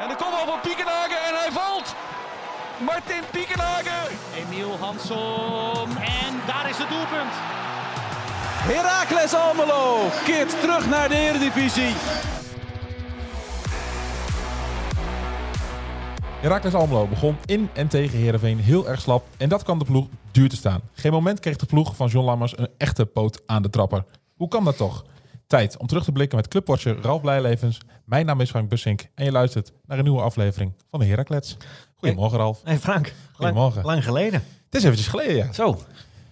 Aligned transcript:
En 0.00 0.08
de 0.08 0.16
kopbal 0.18 0.46
van 0.46 0.60
Piekenhagen 0.60 1.16
en 1.28 1.34
hij 1.34 1.50
valt. 1.50 1.94
Martin 2.84 3.22
Piekenhagen. 3.30 4.16
Emiel 4.36 4.76
Hansom. 4.80 5.90
En 5.96 6.32
daar 6.46 6.68
is 6.68 6.78
het 6.78 6.88
doelpunt. 6.88 7.34
Heracles 8.64 9.34
Almelo 9.34 10.08
keert 10.24 10.60
terug 10.60 10.88
naar 10.88 11.08
de 11.08 11.14
Eredivisie. 11.14 11.94
Heracles 16.40 16.74
Almelo 16.74 17.06
begon 17.06 17.36
in 17.46 17.68
en 17.72 17.88
tegen 17.88 18.18
Heerenveen 18.18 18.58
heel 18.58 18.88
erg 18.88 19.00
slap. 19.00 19.24
En 19.36 19.48
dat 19.48 19.62
kwam 19.62 19.78
de 19.78 19.84
ploeg 19.84 20.06
duur 20.30 20.48
te 20.48 20.56
staan. 20.56 20.80
Geen 20.92 21.12
moment 21.12 21.40
kreeg 21.40 21.56
de 21.56 21.66
ploeg 21.66 21.96
van 21.96 22.08
John 22.08 22.26
Lammers 22.26 22.58
een 22.58 22.68
echte 22.78 23.06
poot 23.06 23.42
aan 23.46 23.62
de 23.62 23.70
trapper. 23.70 24.04
Hoe 24.36 24.48
kan 24.48 24.64
dat 24.64 24.76
toch? 24.76 25.04
Tijd 25.52 25.76
om 25.76 25.86
terug 25.86 26.04
te 26.04 26.12
blikken 26.12 26.36
met 26.36 26.48
clubwatcher 26.48 27.00
Ralf 27.00 27.20
Blijlevens. 27.20 27.78
Mijn 28.04 28.26
naam 28.26 28.40
is 28.40 28.50
Frank 28.50 28.68
Bussink 28.68 29.06
en 29.14 29.24
je 29.24 29.32
luistert 29.32 29.72
naar 29.86 29.98
een 29.98 30.04
nieuwe 30.04 30.20
aflevering 30.20 30.72
van 30.90 31.00
de 31.00 31.06
Heracles. 31.06 31.56
Goedemorgen 31.96 32.38
Ralf. 32.38 32.60
Hey 32.64 32.78
Frank, 32.78 33.12
Goedemorgen. 33.32 33.74
Lang, 33.74 33.86
lang 33.86 34.04
geleden. 34.04 34.42
Het 34.64 34.74
is 34.74 34.82
eventjes 34.82 35.08
geleden, 35.08 35.36
ja. 35.36 35.52
Zo. 35.52 35.82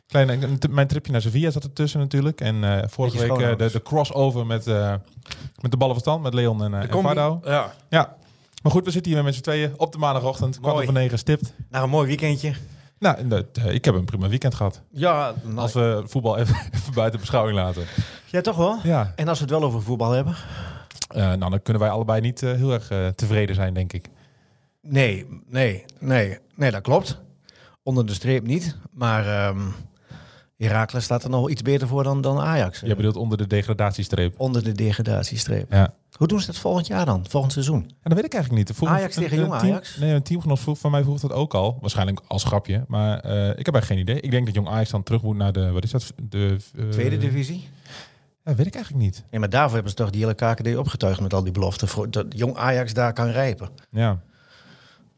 Kleine, 0.07 0.49
mijn 0.71 0.87
tripje 0.87 1.13
naar 1.13 1.21
Sevilla 1.21 1.51
zat 1.51 1.65
ertussen 1.65 2.01
natuurlijk. 2.01 2.41
En 2.41 2.65
eh, 2.65 2.89
vorige 2.89 3.19
week 3.19 3.31
eh, 3.31 3.57
de, 3.57 3.71
de 3.73 3.83
crossover 3.83 4.47
met, 4.47 4.67
eh, 4.67 4.95
met 5.61 5.71
de 5.71 5.77
ballen 5.77 5.95
van 5.95 6.03
stand, 6.03 6.23
met 6.23 6.35
Leon 6.35 6.63
en, 6.65 6.73
uh, 6.73 6.83
en 6.83 7.03
Vardo. 7.03 7.41
Ja. 7.45 7.73
Ja. 7.89 8.17
Maar 8.63 8.73
goed, 8.73 8.85
we 8.85 8.91
zitten 8.91 9.13
hier 9.13 9.25
met 9.25 9.35
z'n 9.35 9.41
tweeën 9.41 9.73
op 9.77 9.93
de 9.93 9.99
maandagochtend. 9.99 10.59
Kwart 10.59 10.75
Mooi. 10.75 10.89
over 10.89 11.01
negen 11.01 11.19
stipt. 11.19 11.53
Nou, 11.71 11.85
een 11.85 11.91
mooi 11.91 12.07
weekendje. 12.07 12.53
Nou, 13.01 13.45
eh, 13.53 13.75
ik 13.75 13.85
heb 13.85 13.95
een 13.95 14.05
prima 14.05 14.29
weekend 14.29 14.55
gehad. 14.55 14.83
Ja, 14.91 15.35
nou, 15.43 15.57
Als 15.59 15.73
we 15.73 16.03
voetbal 16.07 16.39
even, 16.41 16.57
even 16.75 16.95
buiten 16.95 17.21
beschouwing 17.21 17.57
laten. 17.57 17.83
ja, 18.27 18.41
toch 18.41 18.57
wel. 18.57 18.79
Ja. 18.83 19.13
En 19.17 19.29
als 19.29 19.39
we 19.39 19.45
het 19.45 19.53
wel 19.53 19.63
over 19.63 19.83
voetbal 19.83 20.11
hebben? 20.11 20.35
Eh, 21.09 21.23
nou, 21.23 21.51
dan 21.51 21.63
kunnen 21.63 21.83
wij 21.83 21.91
allebei 21.91 22.21
niet 22.21 22.43
eh, 22.43 22.53
heel 22.53 22.73
erg 22.73 23.15
tevreden 23.15 23.55
zijn, 23.55 23.75
denk 23.75 23.93
ik. 23.93 24.09
Nee, 24.83 25.27
nee, 25.47 25.85
nee. 25.99 26.39
Nee, 26.55 26.71
dat 26.71 26.83
klopt. 26.83 27.21
Onder 27.83 28.07
de 28.07 28.15
streep 28.15 28.47
niet. 28.47 28.77
Maar 28.93 29.27
ehm 29.27 29.61
Heracles 30.57 31.05
staat 31.05 31.25
er 31.25 31.31
nog 31.31 31.51
iets 31.51 31.63
beter 31.63 31.89
voor 31.89 32.03
dan, 32.03 32.21
dan 32.21 32.39
Ajax. 32.41 32.81
Jij 32.81 32.97
bedoelt 32.97 33.17
onder 33.17 33.39
de 33.39 33.47
degradatiestreep. 33.47 34.41
Onder 34.41 34.65
de 34.65 34.73
degradatiestreep. 34.73 35.73
Ja. 35.73 35.95
Hoe 36.21 36.29
doen 36.29 36.41
ze 36.41 36.47
dat 36.47 36.57
volgend 36.57 36.87
jaar 36.87 37.07
dan? 37.07 37.25
Volgend 37.29 37.53
seizoen? 37.53 37.83
En 37.83 37.91
dat 38.03 38.13
weet 38.13 38.25
ik 38.25 38.33
eigenlijk 38.35 38.69
niet. 38.69 38.77
Vroeg- 38.77 38.89
Ajax 38.89 39.15
tegen 39.15 39.39
een 39.39 39.45
jong 39.45 39.53
Ajax? 39.55 39.97
Nee, 39.97 40.15
een 40.15 40.23
teamgenoot 40.23 40.59
vroeg, 40.59 40.79
van 40.79 40.91
mij 40.91 41.03
vroeg 41.03 41.21
dat 41.21 41.33
ook 41.33 41.55
al. 41.55 41.79
Waarschijnlijk 41.81 42.21
als 42.27 42.45
grapje. 42.45 42.85
Maar 42.89 43.21
eh, 43.21 43.49
ik 43.59 43.67
heb 43.67 43.75
eigenlijk 43.75 43.87
geen 43.87 43.99
idee. 43.99 44.21
Ik 44.21 44.31
denk 44.31 44.47
dat 44.47 44.55
jong 44.55 44.69
Ajax 44.69 44.91
dan 44.91 45.03
terug 45.03 45.23
moet 45.23 45.37
naar 45.37 45.53
de... 45.53 45.71
Wat 45.71 45.85
is 45.85 45.91
dat? 45.91 46.13
De 46.23 46.57
eh, 46.79 46.89
Tweede 46.89 47.17
divisie? 47.17 47.69
Ja, 48.45 48.55
weet 48.55 48.67
ik 48.67 48.75
eigenlijk 48.75 49.05
niet. 49.05 49.25
Nee, 49.31 49.41
maar 49.41 49.51
daarvoor 49.51 49.73
hebben 49.75 49.91
ze 49.91 49.97
toch 49.97 50.11
die 50.11 50.21
hele 50.21 50.35
KKD 50.35 50.77
opgetuigd 50.77 51.21
met 51.21 51.35
al 51.35 51.43
die 51.43 51.53
beloften. 51.53 51.89
Voor 51.89 52.11
dat 52.11 52.27
jong 52.29 52.57
Ajax 52.57 52.95
daar 52.95 53.13
kan 53.13 53.27
rijpen. 53.31 53.69
Ja. 53.91 54.21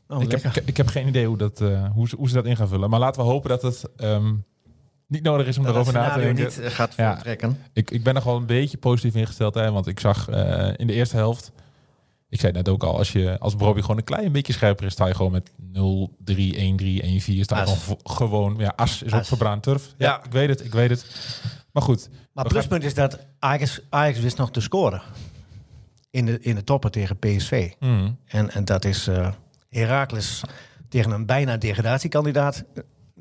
Oh, 0.08 0.22
ik, 0.22 0.30
heb, 0.30 0.44
ik, 0.44 0.56
ik 0.66 0.76
heb 0.76 0.86
geen 0.88 1.06
idee 1.08 1.26
hoe, 1.26 1.36
dat, 1.36 1.60
eh, 1.60 1.90
hoe, 1.92 2.08
ze, 2.08 2.16
hoe 2.16 2.28
ze 2.28 2.34
dat 2.34 2.44
in 2.46 2.56
gaan 2.56 2.68
vullen. 2.68 2.90
Maar 2.90 3.00
laten 3.00 3.22
we 3.22 3.28
hopen 3.28 3.48
dat 3.48 3.62
het 3.62 3.84
ehm, 3.96 4.34
niet 5.12 5.22
nodig 5.22 5.46
is 5.46 5.58
om 5.58 5.64
Dat 5.64 5.74
erover 5.74 5.92
na 5.92 6.12
te 6.14 6.20
denken. 6.20 6.44
niet 6.44 6.60
eh, 6.60 6.70
gaat 6.70 6.94
Ja. 6.96 7.12
voltrekken. 7.14 7.58
Ik, 7.72 7.90
ik 7.90 8.02
ben 8.02 8.14
nog 8.14 8.24
wel 8.24 8.36
een 8.36 8.46
beetje 8.46 8.76
positief 8.78 9.14
ingesteld. 9.14 9.54
Hè, 9.54 9.70
want 9.72 9.86
ik 9.86 10.00
zag 10.00 10.28
eh, 10.28 10.68
in 10.76 10.86
de 10.86 10.92
eerste 10.92 11.16
helft... 11.16 11.52
Ik 12.28 12.40
zei 12.40 12.52
net 12.52 12.68
ook 12.68 12.82
al, 12.82 12.96
als, 12.98 13.12
je, 13.12 13.38
als 13.38 13.54
Brobbey 13.54 13.82
gewoon 13.82 13.96
een 13.96 14.04
klein 14.04 14.32
beetje 14.32 14.52
scherper 14.52 14.86
is... 14.86 14.92
sta 14.92 15.06
je 15.06 15.14
gewoon 15.14 15.32
met 15.32 15.50
0-3, 15.50 15.54
1-3, 15.54 16.34
1-4. 16.34 17.40
Sta 17.40 17.56
je 17.56 17.62
As. 17.62 17.68
gewoon, 17.68 17.76
vo- 17.78 17.98
gewoon... 18.02 18.54
Ja, 18.58 18.72
as 18.76 19.02
is 19.02 19.12
ook 19.12 19.20
As. 19.20 19.28
verbraand 19.28 19.62
turf. 19.62 19.94
Ja, 19.98 20.06
Ja. 20.08 20.24
ik 20.24 20.32
weet 20.32 20.48
het, 20.48 20.64
ik 20.64 20.72
weet 20.72 20.90
het. 20.90 21.06
Maar 21.72 21.82
goed, 21.82 22.08
Maar 22.32 22.46
pluspunt 22.46 22.84
is 22.84 22.94
dat 22.94 23.18
Ajax, 23.38 23.80
Ajax 23.90 24.20
wist 24.20 24.36
nog 24.36 24.50
te 24.50 24.60
scoren. 24.60 25.02
In 26.10 26.26
de, 26.26 26.40
in 26.40 26.54
de 26.54 26.64
toppen 26.64 26.90
tegen 26.90 27.18
PSV. 27.18 27.70
mm, 27.80 28.16
En, 28.26 28.50
en 28.50 28.64
dat 28.64 28.84
is 28.84 29.06
eh 29.06 29.32
Heracles 29.68 30.40
tegen 30.88 31.10
een 31.10 31.26
bijna 31.26 31.56
degradatiekandidaat 31.56 32.64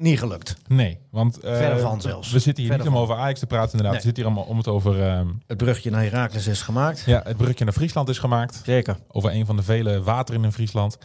niet 0.01 0.19
gelukt. 0.19 0.55
nee. 0.67 0.99
Want 1.11 1.37
van 1.81 2.01
zelfs. 2.01 2.31
we 2.31 2.39
zitten 2.39 2.63
hier 2.63 2.77
niet 2.77 2.87
om 2.87 2.97
over 2.97 3.15
Ajax 3.15 3.39
te 3.39 3.47
praten 3.47 3.71
inderdaad. 3.71 3.91
Nee. 3.91 4.01
We 4.01 4.05
zitten 4.07 4.23
hier 4.23 4.33
allemaal 4.33 4.51
om 4.51 4.57
het 4.57 4.67
over... 4.67 5.01
ehm, 5.07 5.27
Het 5.47 5.57
brugje 5.57 5.89
naar 5.89 6.01
Heracles 6.03 6.47
is 6.47 6.61
gemaakt. 6.61 7.03
ja, 7.05 7.21
het 7.25 7.37
brugje 7.37 7.63
naar 7.63 7.73
Friesland 7.73 8.09
is 8.09 8.19
gemaakt. 8.19 8.61
Zeker. 8.65 8.97
Over 9.07 9.31
een 9.33 9.45
van 9.45 9.55
de 9.55 9.63
vele 9.63 10.01
wateren 10.03 10.43
in 10.43 10.51
Friesland. 10.51 10.97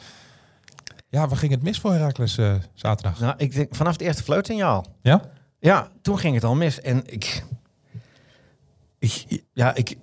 Ja, 1.08 1.28
waar 1.28 1.38
ging 1.38 1.52
het 1.52 1.62
mis 1.62 1.78
voor 1.80 1.92
Heracles 1.92 2.38
eh, 2.38 2.54
zaterdag? 2.74 3.20
Nou, 3.20 3.34
ik 3.36 3.54
denk 3.54 3.74
vanaf 3.74 3.92
het 3.92 4.00
eerste 4.02 4.22
fluitsignaal. 4.22 4.86
Ja? 5.02 5.22
Ja, 5.58 5.90
toen 6.02 6.18
ging 6.18 6.34
het 6.34 6.44
al 6.44 6.54
mis. 6.54 6.80
En 6.80 7.02
ik... 7.06 7.44
ik 8.98 9.42
ja, 9.52 9.74
ik... 9.74 9.96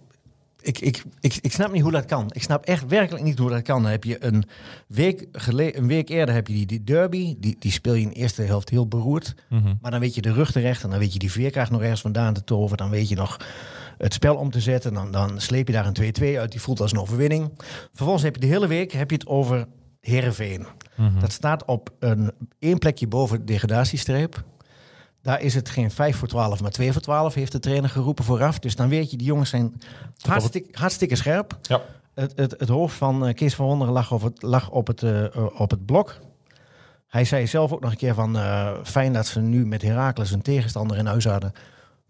Ik, 0.64 0.80
ik, 0.80 1.04
ik, 1.20 1.38
ik 1.42 1.52
snap 1.52 1.72
niet 1.72 1.82
hoe 1.82 1.92
dat 1.92 2.06
kan. 2.06 2.30
Ik 2.34 2.44
snap 2.44 2.66
echt 2.66 2.88
werkelijk 2.88 3.24
niet 3.24 3.40
hoe 3.40 3.50
dat 3.50 3.62
kan. 3.62 3.82
Dan 3.82 3.92
heb 3.92 4.04
je 4.04 4.24
een 4.26 4.44
week, 4.88 5.28
gele 5.32 5.78
een 5.78 5.88
week 5.88 6.10
eerder 6.10 6.36
heb 6.36 6.48
je 6.48 6.54
die, 6.54 6.66
die 6.66 6.84
derby. 6.84 7.36
Die, 7.40 7.56
die 7.60 7.72
speel 7.72 7.94
je 7.94 8.02
in 8.02 8.10
de 8.10 8.16
eerste 8.16 8.42
helft 8.42 8.70
heel 8.70 8.88
beroerd. 8.88 9.36
Mhm. 9.50 9.74
Maar 9.82 9.92
dan 9.92 10.00
weet 10.00 10.16
je 10.16 10.22
de 10.22 10.34
rug 10.34 10.52
terecht 10.52 10.84
en 10.84 10.90
dan 10.90 11.00
weet 11.00 11.14
je 11.14 11.20
die 11.20 11.32
veerkracht 11.32 11.72
nog 11.72 11.82
ergens 11.82 12.02
vandaan 12.02 12.34
te 12.34 12.44
toveren. 12.44 12.78
Dan 12.78 12.90
weet 12.90 13.10
je 13.10 13.16
nog 13.16 13.38
het 13.98 14.14
spel 14.14 14.36
om 14.36 14.52
te 14.52 14.60
zetten. 14.60 14.94
Dan, 14.94 15.12
dan 15.12 15.42
sleep 15.42 15.68
je 15.68 15.74
daar 15.74 15.86
een 15.86 16.14
2-2 16.22 16.38
uit. 16.38 16.52
Die 16.52 16.62
voelt 16.62 16.80
als 16.80 16.92
een 16.92 17.00
overwinning. 17.00 17.52
Vervolgens 17.94 18.24
heb 18.24 18.36
je 18.36 18.42
de 18.42 18.48
hele 18.48 18.68
week 18.68 18.92
heb 18.92 19.10
je 19.10 19.16
het 19.16 19.28
over 19.28 19.68
Heerenveen. 20.00 20.66
Mhm. 20.96 21.20
Dat 21.20 21.32
staat 21.32 21.66
op 21.66 21.90
een 22.00 22.32
één 22.60 22.78
plekje 22.78 23.08
boven 23.08 23.38
de 23.38 23.44
degradatiestreep. 23.44 24.44
Daar 25.24 25.42
is 25.42 25.56
het 25.56 25.70
geen 25.70 25.92
5 25.92 26.18
voor 26.18 26.28
12, 26.28 26.62
maar 26.62 26.72
2 26.72 26.92
voor 26.92 27.02
12, 27.02 27.34
heeft 27.34 27.52
de 27.52 27.60
trainer 27.60 27.90
geroepen 27.90 28.24
vooraf. 28.24 28.60
Dus 28.60 28.76
dan 28.76 28.90
weet 28.90 29.12
je, 29.12 29.18
die 29.18 29.28
jongens 29.28 29.50
zijn 29.50 29.82
hartstikke, 30.22 30.70
hartstikke 30.78 31.16
scherp. 31.16 31.58
Ja. 31.62 31.82
Het, 32.14 32.34
het, 32.36 32.56
het 32.58 32.70
hoofd 32.70 32.96
van 32.96 33.28
eh, 33.28 33.34
Kees 33.34 33.56
van 33.56 33.66
Wonderen 33.66 33.94
lag 33.94 34.12
op 34.12 34.22
het, 34.22 34.42
lag 34.42 34.70
op 34.70 34.88
het, 34.88 35.04
eh, 35.04 35.24
op 35.58 35.70
het 35.70 35.86
blok. 35.86 36.20
Hij 37.08 37.26
zei 37.26 37.48
zelf 37.48 37.72
ook 37.72 37.82
nog 37.82 37.92
een 37.92 37.98
keer 37.98 38.14
van... 38.14 38.38
eh, 38.38 38.72
fijn 38.84 39.14
dat 39.14 39.28
ze 39.28 39.40
nu 39.40 39.66
met 39.66 39.82
Heracles 39.82 40.32
een 40.32 40.42
tegenstander 40.42 40.98
in 40.98 41.06
huis 41.06 41.26
hadden... 41.26 41.54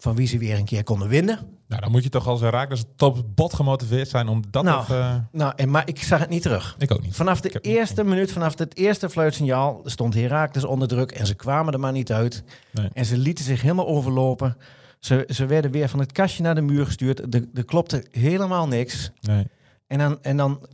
van 0.04 0.16
wie 0.16 0.28
ze 0.28 0.38
weer 0.38 0.58
een 0.58 0.66
keer 0.66 0.84
konden 0.84 1.08
winnen. 1.08 1.40
Nou, 1.68 1.82
dan 1.82 1.92
moet 1.92 2.04
je 2.04 2.10
toch 2.10 2.28
als 2.28 2.42
Heracles 2.42 2.84
tot 2.96 3.18
het 3.18 3.36
bot 3.36 3.54
gemotiveerd 3.54 4.08
zijn 4.08 4.28
om 4.28 4.42
dat 4.50 4.64
Nou, 4.64 4.86
eh, 4.90 5.16
Nou, 5.32 5.54
en, 5.56 5.70
maar 5.70 5.88
ik 5.88 6.04
zag 6.04 6.20
het 6.20 6.30
niet 6.30 6.42
terug. 6.42 6.76
ik 6.78 6.92
ook 6.92 7.02
niet. 7.02 7.16
Vanaf 7.16 7.42
de 7.42 7.60
eerste 7.60 8.04
minuut, 8.04 8.32
vanaf 8.32 8.58
het 8.58 8.78
eerste 8.78 9.10
fluitsignaal... 9.10 9.82
stond 9.84 10.14
Heracles 10.14 10.64
onder 10.64 10.88
druk 10.88 11.12
en 11.12 11.26
ze 11.26 11.36
kwamen 11.36 11.74
er 11.74 11.80
maar 11.80 11.92
niet 11.92 12.12
uit. 12.12 12.44
Nee. 12.72 12.90
En 12.94 13.06
ze 13.06 13.18
lieten 13.18 13.46
zich 13.46 13.62
helemaal 13.62 13.88
overlopen. 13.88 14.58
Ze, 15.00 15.28
ze 15.30 15.46
werden 15.46 15.72
weer 15.72 15.90
van 15.90 16.00
het 16.00 16.12
kastje 16.12 16.44
naar 16.44 16.56
de 16.56 16.62
muur 16.62 16.86
gestuurd. 16.86 17.36
Er, 17.36 17.46
er 17.54 17.66
klopte 17.66 18.06
helemaal 18.12 18.68
niks. 18.68 19.12
Nee. 19.22 19.48
En 19.88 19.98
dan, 20.00 20.18
en 20.22 20.38
dan, 20.38 20.68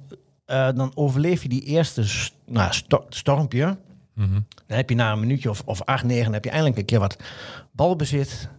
eh, 0.46 0.70
dan 0.76 0.92
overleef 0.96 1.42
je 1.44 1.50
die 1.50 1.64
eerste 1.64 2.04
nou, 2.46 2.74
sto- 2.74 3.06
stormpje. 3.10 3.78
Mhm. 4.14 4.34
Dan 4.68 4.78
heb 4.78 4.90
je 4.90 4.96
na 4.96 5.12
een 5.12 5.20
minuutje 5.20 5.50
of, 5.50 5.62
of 5.66 5.82
acht, 5.84 6.04
negen... 6.04 6.34
heb 6.34 6.44
je 6.44 6.50
eindelijk 6.50 6.78
een 6.80 6.86
keer 6.86 7.00
wat 7.00 7.18
balbezit. 7.72 8.50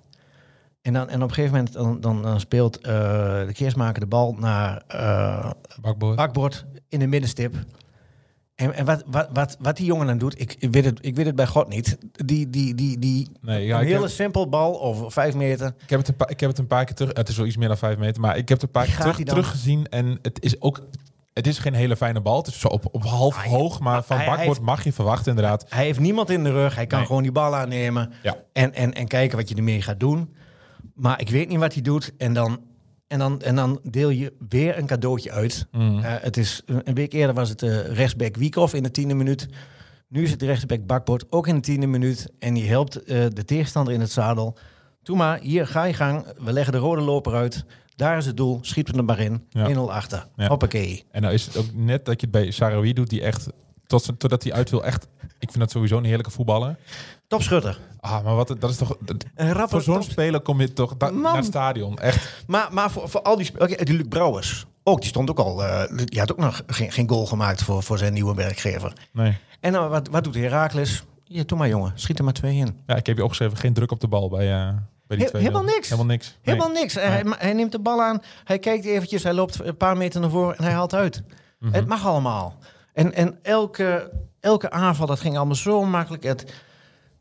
En, 0.82 0.92
dan, 0.92 1.08
en 1.08 1.22
op 1.22 1.28
een 1.28 1.34
gegeven 1.34 1.56
moment 1.56 1.72
dan, 1.74 2.00
dan, 2.00 2.22
dan 2.22 2.41
speelt 2.41 2.80
eh, 2.80 2.92
de 3.46 3.52
keersmaker 3.52 4.00
de 4.00 4.06
bal 4.06 4.36
naar 4.38 4.82
eh 4.86 5.50
Bakboord. 5.80 6.16
bakbord 6.16 6.64
in 6.88 6.98
de 6.98 7.06
middenstip. 7.06 7.54
En, 8.54 8.74
en 8.74 8.84
wat, 8.84 9.02
wat, 9.06 9.28
wat, 9.32 9.56
wat 9.60 9.76
die 9.76 9.86
jongen 9.86 10.06
dan 10.06 10.19
doet, 10.19 10.40
ik, 10.40 10.56
ik, 10.58 10.70
weet 10.72 10.84
het, 10.84 10.98
ik 11.02 11.16
weet 11.16 11.26
het 11.26 11.34
bij 11.34 11.46
God 11.46 11.69
niet. 11.69 11.98
Die, 12.12 12.50
die, 12.50 12.74
die, 12.74 12.98
die 12.98 13.28
Nee, 13.40 13.66
ja, 13.66 13.80
een 13.80 13.86
hele 13.86 14.00
heb, 14.00 14.08
simpel 14.08 14.48
bal 14.48 14.80
over 14.82 15.12
vijf 15.12 15.34
meter. 15.34 15.66
ik, 15.82 15.90
heb 15.90 15.98
het 15.98 16.08
een 16.08 16.16
paar, 16.16 16.30
ik 16.30 16.40
heb 16.40 16.50
het 16.50 16.58
een 16.58 16.66
paar 16.66 16.84
keer 16.84 16.94
terug... 16.94 17.16
Het 17.16 17.28
is 17.28 17.36
wel 17.36 17.46
iets 17.46 17.56
meer 17.56 17.69
dan 17.69 17.78
vijf 17.78 17.98
meter, 17.98 18.20
maar 18.20 18.36
ik 18.36 18.48
heb 18.48 18.60
het 18.60 18.62
een 18.62 18.70
paar 18.72 18.84
keer 18.86 18.96
terug, 18.96 19.16
teruggezien. 19.16 19.86
En 19.88 20.19
het 20.22 20.42
is 20.42 20.60
ook... 20.60 20.80
Het 21.32 21.46
is 21.46 21.58
geen 21.58 21.74
hele 21.74 21.96
fijne 21.96 22.20
bal. 22.20 22.36
Het 22.36 22.46
is 22.46 22.60
zo 22.60 22.69
op, 22.69 22.88
op 22.92 23.04
half 23.04 23.36
hoog, 23.36 23.80
maar 23.80 24.02
van 24.02 24.19
heeft- 24.19 24.60
mag 24.60 24.84
je 24.84 24.92
verwachten 24.92 25.30
inderdaad. 25.30 25.64
Hij 25.69 25.84
heeft 25.84 26.00
niemand 26.00 26.30
in 26.30 26.44
de 26.44 26.50
rug. 26.52 26.74
Hij 26.74 26.86
kan 26.86 26.98
Nee. 26.98 27.06
gewoon 27.06 27.22
die 27.22 27.32
bal 27.32 27.54
aannemen. 27.56 28.12
Ja. 28.22 28.36
En, 28.52 28.74
en, 28.74 28.94
en 28.94 29.06
kijken 29.06 29.36
wat 29.38 29.48
je 29.48 29.54
ermee 29.54 29.82
gaat 29.82 30.00
doen. 30.00 30.34
Maar 31.00 31.21
ik 31.21 31.28
weet 31.28 31.49
niet 31.49 31.59
wat 31.59 31.72
hij 31.72 31.83
doet. 31.83 32.12
En 32.16 32.33
dan, 32.33 32.61
en 33.06 33.19
dan, 33.19 33.41
en 33.41 33.55
dan 33.55 33.81
deel 33.83 34.09
je 34.09 34.33
weer 34.49 34.78
een 34.78 34.87
cadeautje 34.87 35.31
uit. 35.33 35.66
Mhm. 35.72 35.99
Eh, 35.99 36.15
het 36.21 36.37
is, 36.37 36.62
een 36.66 36.94
week 36.94 37.12
eerder 37.12 37.35
was 37.35 37.49
het 37.49 37.62
eh 37.62 37.93
rechtsback 37.93 38.37
Wiekhoff 38.37 38.75
in 38.75 38.82
de 38.82 38.91
tiende 38.91 39.14
minuut. 39.14 39.49
Nu 40.08 40.23
is 40.23 40.31
het 40.31 40.43
rechtsback 40.43 40.87
Bakbord 40.87 41.25
ook 41.31 41.47
in 41.47 41.55
de 41.55 41.61
tiende 41.61 41.87
minuut. 41.87 42.32
En 42.38 42.55
die 42.55 42.69
helpt 42.69 43.05
eh, 43.05 43.26
de 43.29 43.44
tegenstander 43.44 43.94
in 43.94 44.00
het 44.00 44.11
zadel. 44.11 44.58
Doe 45.02 45.17
maar, 45.17 45.38
hier 45.41 45.67
ga 45.67 45.85
je 45.85 45.94
gang. 45.94 46.26
We 46.38 46.52
leggen 46.52 46.73
de 46.73 46.79
rode 46.79 47.03
loper 47.03 47.35
uit. 47.35 47.64
Daar 47.96 48.17
is 48.17 48.26
het 48.26 48.37
doel. 48.37 48.58
Schiet 48.62 48.88
hem 48.88 48.99
er 48.99 49.05
maar 49.05 49.19
in. 49.19 49.46
Ja. 49.49 49.75
1-0 49.75 49.79
achter. 49.79 50.26
Ja. 50.37 50.46
Hoppakee. 50.46 51.05
En 51.11 51.23
nou 51.23 51.35
is 51.35 51.46
het 51.46 51.56
ook 51.56 51.75
net 51.75 52.05
dat 52.05 52.20
je 52.20 52.26
het 52.26 52.31
bij 52.31 52.50
Sarawi 52.50 52.93
doet, 52.93 53.11
die 53.11 53.23
echt... 53.23 53.49
Tot, 53.90 54.04
totdat 54.19 54.42
hij 54.42 54.52
uit 54.52 54.70
wil, 54.70 54.84
echt... 54.84 55.06
Ik 55.38 55.48
vind 55.48 55.58
dat 55.58 55.70
sowieso 55.70 55.96
een 55.96 56.04
heerlijke 56.04 56.31
voetballer. 56.31 56.76
Topschutter. 57.26 57.78
Ah, 58.00 58.25
maar 58.25 58.34
wat, 58.34 58.56
dat 58.58 58.70
is 58.70 58.76
toch... 58.76 58.96
dat- 59.00 59.25
Een 59.34 59.52
rapper 59.52 59.69
voor 59.69 59.94
zo'n 59.94 60.02
speler 60.02 60.40
kom 60.40 60.60
je 60.60 60.72
toch 60.72 60.96
da- 60.96 61.10
naar 61.10 61.37
het 61.37 61.44
stadion. 61.44 61.98
Echt. 61.98 62.44
Maar, 62.46 62.69
maar 62.72 62.90
voor, 62.90 63.08
voor 63.08 63.22
al 63.22 63.37
die... 63.37 63.50
Oké, 63.58 63.84
die 63.84 63.96
Luc 63.96 64.06
Brouwers. 64.08 64.66
Ook, 64.82 65.00
die 65.00 65.08
stond 65.08 65.31
ook 65.31 65.38
al... 65.38 65.64
eh, 65.64 65.96
die 66.04 66.19
had 66.19 66.31
ook 66.32 66.38
nog 66.38 66.62
geen, 66.66 66.92
geen 66.92 67.08
goal 67.08 67.26
gemaakt 67.26 67.62
voor, 67.62 67.82
voor 67.82 67.98
zijn 67.98 68.12
nieuwe 68.12 68.34
werkgever. 68.34 68.92
Nee. 69.12 69.38
En 69.60 69.72
dan, 69.72 69.88
wat, 69.88 70.08
wat 70.08 70.25
doet 70.25 70.34
Herakles? 70.34 71.04
Ja, 71.25 71.43
doe 71.46 71.58
maar 71.58 71.69
jongen. 71.69 71.93
Schiet 71.94 72.19
er 72.19 72.25
maar 72.25 72.32
twee 72.32 72.56
in. 72.56 72.81
Ja, 72.86 72.96
ik 72.96 73.06
heb 73.06 73.16
je 73.16 73.22
opgeschreven, 73.22 73.56
geen 73.56 73.72
druk 73.75 73.90
op 73.93 74.00
de 74.00 74.08
bal 74.08 74.28
bij, 74.28 74.52
eh 74.52 74.69
Bij 75.06 75.16
die 75.16 75.19
He- 75.26 75.31
tweede. 75.31 75.38
helemaal 75.38 75.75
niks. 75.75 75.88
Helemaal 75.88 76.06
niks. 76.10 76.26
Nee. 76.26 76.54
Helemaal 76.54 76.81
niks. 76.82 76.94
Hij, 76.94 77.25
hij 77.38 77.52
neemt 77.52 77.72
de 77.72 77.78
bal 77.81 78.02
aan, 78.02 78.22
hij 78.44 78.58
kijkt 78.58 78.84
eventjes, 78.84 79.22
hij 79.22 79.32
loopt 79.32 79.64
een 79.64 79.76
paar 79.76 79.96
meter 79.96 80.20
naar 80.20 80.31
voren 80.31 80.56
en 80.56 80.64
hij 80.64 80.72
haalt 80.72 80.94
uit. 80.94 81.22
Mhm. 81.58 81.72
Het 81.75 81.86
mag 81.86 82.06
allemaal. 82.06 82.54
En, 82.92 83.14
en 83.14 83.38
elke, 83.42 84.12
elke 84.40 84.70
aanval, 84.70 85.06
dat 85.06 85.20
ging 85.20 85.37
allemaal 85.37 85.54
zo 85.54 85.84
makkelijk. 85.84 86.22
Het, 86.22 86.52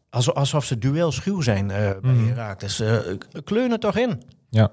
alsof, 0.09 0.35
alsof 0.35 0.65
ze 0.65 0.77
duelschuw 0.77 1.41
zijn 1.41 1.71
eh 1.71 1.91
bij. 2.01 2.13
Heracles. 2.13 2.79
Eh 2.79 2.97
kleur 3.43 3.71
er 3.71 3.79
toch 3.79 3.97
in. 3.97 4.21
Ja. 4.49 4.71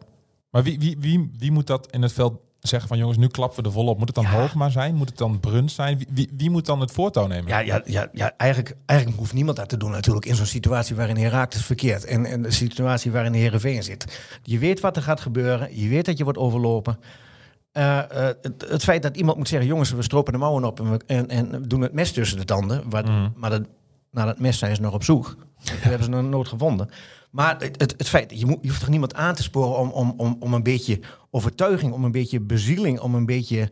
Maar 0.51 0.63
wie, 0.63 0.79
wie, 0.79 0.97
wie, 1.01 1.31
wie 1.39 1.53
moet 1.53 1.67
dat 1.67 1.91
in 1.91 2.03
het 2.03 2.13
veld 2.13 2.41
zeggen 2.61 2.89
van 2.89 2.99
jongens, 2.99 3.19
nu 3.19 3.27
klappen 3.27 3.57
we 3.57 3.63
de 3.63 3.71
vol 3.71 3.87
op. 3.87 3.99
Moet 3.99 4.07
het 4.07 4.17
dan 4.17 4.25
Ja. 4.25 4.41
Hoogma 4.41 4.69
zijn? 4.69 4.95
Moet 4.95 5.09
het 5.09 5.19
dan 5.19 5.41
Bruns 5.41 5.75
zijn? 5.75 5.99
Wie, 5.99 6.07
wie, 6.11 6.31
wie 6.37 6.51
moet 6.51 6.67
dan 6.67 6.81
het 6.81 6.91
voortouw 6.91 7.27
nemen? 7.27 7.49
Ja, 7.49 7.59
ja, 7.59 7.83
ja, 7.85 8.09
ja 8.13 8.33
eigenlijk, 8.37 8.77
eigenlijk 8.87 9.19
hoeft 9.19 9.33
niemand 9.33 9.57
dat 9.57 9.69
te 9.69 9.77
doen 9.77 9.91
natuurlijk 9.91 10.27
in 10.27 10.35
zo'n 10.35 10.47
situatie 10.47 10.97
waarin 10.97 11.17
Heracles 11.17 11.65
verkeert. 11.65 12.05
En, 12.05 12.25
en 12.25 12.43
de 12.43 12.51
situatie 12.51 13.13
waarin 13.13 13.33
Heerenveen 13.33 13.83
zit. 13.83 14.21
Je 14.43 14.59
weet 14.59 14.81
wat 14.81 14.97
er 14.97 15.03
gaat 15.03 15.21
gebeuren. 15.21 15.81
Je 15.81 15.89
weet 15.89 16.05
dat 16.05 16.19
je 16.19 16.25
wordt 16.25 16.39
overlopen. 16.39 16.99
Eh, 17.77 17.99
eh, 17.99 18.35
het, 18.43 18.65
het 18.69 18.85
feit 18.85 19.03
dat 19.03 19.17
iemand 19.17 19.37
moet 19.37 19.49
zeggen, 19.49 19.69
jongens, 19.69 19.91
we 19.91 20.03
stropen 20.03 20.33
de 20.33 20.39
mouwen 20.39 20.65
op 20.65 20.81
en, 20.81 20.91
we, 20.91 21.01
en, 21.07 21.29
en 21.29 21.51
we 21.51 21.67
doen 21.67 21.81
het 21.81 21.93
mes 21.93 22.13
tussen 22.13 22.39
de 22.39 22.45
tanden. 22.45 22.83
Mhm. 22.89 23.29
Maar 23.35 23.51
dat, 23.51 23.63
naar 24.11 24.27
dat 24.27 24.39
mes 24.39 24.59
zijn 24.59 24.75
ze 24.75 24.81
nog 24.81 24.95
op 24.95 25.05
zoek. 25.05 25.37
Dat 25.65 25.75
hebben 25.81 26.05
ze 26.05 26.11
nog 26.11 26.23
nooit 26.23 26.49
gevonden. 26.49 26.89
Maar 27.31 27.57
het, 27.59 27.81
het, 27.81 27.95
het 27.97 28.09
feit, 28.09 28.39
je, 28.39 28.47
moet, 28.47 28.59
je 28.61 28.69
hoeft 28.69 28.81
toch 28.81 28.89
niemand 28.89 29.15
aan 29.15 29.35
te 29.35 29.43
sporen 29.43 29.79
om, 29.79 29.91
om, 29.91 30.15
om, 30.17 30.37
om 30.41 30.55
een 30.55 30.63
beetje 30.63 31.01
overtuiging, 31.31 31.93
om 31.93 32.05
een 32.05 32.13
beetje 32.13 32.41
bezieling, 32.41 33.01
om 33.01 33.15
een 33.15 33.27
beetje 33.27 33.71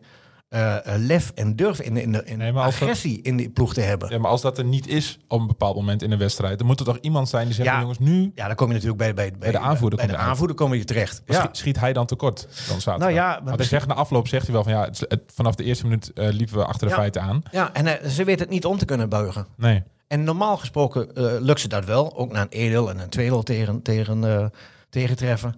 eh, 0.49 0.75
lef 0.97 1.31
en 1.35 1.55
durf 1.55 1.79
in, 1.81 1.93
de- 1.93 2.01
in, 2.01 2.11
de, 2.11 2.23
Nee, 2.35 2.51
dat- 2.53 2.63
agressie 2.63 3.21
in 3.21 3.37
die 3.37 3.49
ploeg 3.49 3.73
te 3.73 3.81
hebben. 3.81 4.09
Ja, 4.11 4.17
maar 4.19 4.31
als 4.31 4.41
dat 4.41 4.57
er 4.57 4.63
niet 4.63 4.87
is 4.87 5.19
op 5.27 5.39
een 5.39 5.47
bepaald 5.47 5.75
moment 5.75 6.01
in 6.01 6.11
een 6.11 6.17
wedstrijd, 6.17 6.57
dan 6.57 6.67
moet 6.67 6.79
er 6.79 6.85
toch 6.85 6.97
iemand 7.01 7.29
zijn 7.29 7.45
die 7.45 7.53
zegt, 7.55 7.67
Ja. 7.69 7.79
jongens, 7.79 7.99
nu 7.99 8.31
Ja, 8.35 8.47
dan 8.47 8.55
kom 8.55 8.67
je 8.67 8.73
natuurlijk 8.73 8.99
bij, 8.99 9.13
bij, 9.13 9.31
bij, 9.39 9.51
de 9.51 9.57
aanvoerder 9.59 9.99
Bij 9.99 10.07
de 10.07 10.15
aanvoerder 10.17 10.55
kom 10.55 10.73
je 10.73 10.83
terecht. 10.83 11.21
Ja. 11.25 11.39
schiet, 11.39 11.57
schiet 11.57 11.79
hij 11.79 11.93
dan 11.93 12.05
tekort 12.05 12.41
dan 12.41 12.81
zaterdag? 12.81 12.97
Nou 12.99 13.11
ja, 13.13 13.39
maar 13.43 13.55
hij 13.55 13.65
zegt 13.65 13.87
na 13.87 13.93
afloop 13.93 14.27
zegt 14.27 14.43
hij 14.45 14.53
wel 14.53 14.63
van 14.63 14.71
ja, 14.73 14.83
het, 14.85 14.99
het- 15.07 15.31
vanaf 15.33 15.55
de 15.55 15.63
eerste 15.63 15.83
minuut 15.83 16.13
eh, 16.13 16.27
liepen 16.29 16.55
we 16.57 16.65
achter 16.65 16.87
de 16.87 16.93
Ja. 16.93 16.99
feiten 16.99 17.21
aan. 17.21 17.43
ja, 17.51 17.73
en 17.73 18.11
ze 18.11 18.23
weet 18.23 18.39
het 18.39 18.49
niet 18.49 18.65
om 18.65 18.77
te 18.77 18.85
kunnen 18.85 19.09
buigen. 19.09 19.47
Nee. 19.57 19.83
En 20.07 20.23
normaal 20.23 20.57
gesproken 20.57 21.07
lukt 21.43 21.59
ze 21.59 21.67
dat 21.67 21.85
wel. 21.85 22.17
Ook 22.17 22.31
na 22.31 22.41
een 22.41 22.47
1 22.73 22.89
en 22.89 22.99
een 22.99 23.09
2 23.09 23.43
tegen, 23.43 23.81
tegen, 23.81 24.51
tegentreffen. 24.89 25.55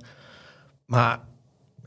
Maar 0.85 1.19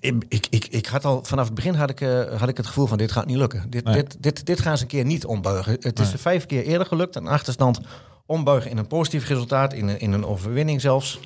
ik, 0.00 0.24
ik, 0.28 0.46
ik, 0.50 0.66
ik 0.66 0.86
had 0.86 1.04
al 1.04 1.24
vanaf 1.24 1.44
het 1.44 1.54
begin 1.54 1.74
had 1.74 1.90
ik, 1.90 2.00
eh, 2.00 2.38
had 2.38 2.48
ik 2.48 2.56
het 2.56 2.66
gevoel 2.66 2.86
van 2.86 2.98
dit 2.98 3.12
gaat 3.12 3.26
niet 3.26 3.36
lukken. 3.36 3.70
Dit, 3.70 3.84
Nee. 3.84 3.94
dit, 3.94 4.16
dit, 4.22 4.46
dit 4.46 4.60
gaan 4.60 4.76
ze 4.76 4.82
een 4.82 4.88
keer 4.88 5.04
niet 5.04 5.24
ombuigen. 5.26 5.76
Het 5.80 5.98
is 5.98 6.12
er 6.12 6.18
vijf 6.18 6.46
keer 6.46 6.64
eerder 6.64 6.86
gelukt. 6.86 7.16
Een 7.16 7.26
achterstand 7.28 7.80
ombuigen 8.26 8.70
in 8.70 8.78
een 8.78 8.86
positief 8.86 9.28
resultaat. 9.28 9.72
In 9.72 9.88
een, 9.88 10.00
in 10.00 10.12
een 10.12 10.24
overwinning 10.26 10.80
zelfs. 10.80 11.20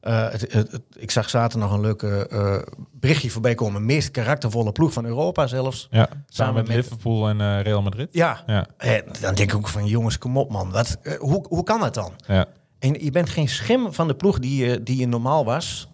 Eh, 0.00 0.30
het, 0.30 0.40
het, 0.52 0.72
het- 0.72 0.80
ik 0.96 1.10
zag 1.10 1.30
zaterdag 1.30 1.68
nog 1.68 1.76
een 1.78 1.84
leuke 1.84 2.26
eh, 2.28 2.56
berichtje 2.92 3.30
voorbij 3.30 3.54
komen. 3.54 3.84
Meest 3.86 4.10
karaktervolle 4.10 4.72
ploeg 4.72 4.92
van 4.92 5.04
Europa 5.04 5.46
zelfs. 5.46 5.88
Ja, 5.90 6.02
samen, 6.06 6.24
Samen 6.28 6.54
met, 6.54 6.66
met- 6.66 6.76
Liverpool 6.76 7.28
en 7.28 7.62
Real 7.62 7.82
Madrid. 7.82 8.08
Ja, 8.12 8.42
Ja. 8.46 8.66
en 8.76 9.04
dan 9.20 9.34
denk 9.34 9.50
ik 9.50 9.54
ook 9.56 9.68
van 9.68 9.86
jongens, 9.86 10.18
kom 10.18 10.36
op 10.36 10.50
man. 10.50 10.70
Wat, 10.70 10.98
hoe, 11.18 11.44
hoe 11.48 11.64
kan 11.64 11.80
dat 11.80 11.94
dan? 11.94 12.12
Ja. 12.26 12.46
En 12.78 13.04
je 13.04 13.10
bent 13.10 13.28
geen 13.28 13.48
schim 13.48 13.92
van 13.92 14.08
de 14.08 14.14
ploeg 14.14 14.38
die 14.38 14.64
je, 14.66 14.82
die 14.82 14.96
je 14.96 15.08
normaal 15.08 15.44
was. 15.44 15.88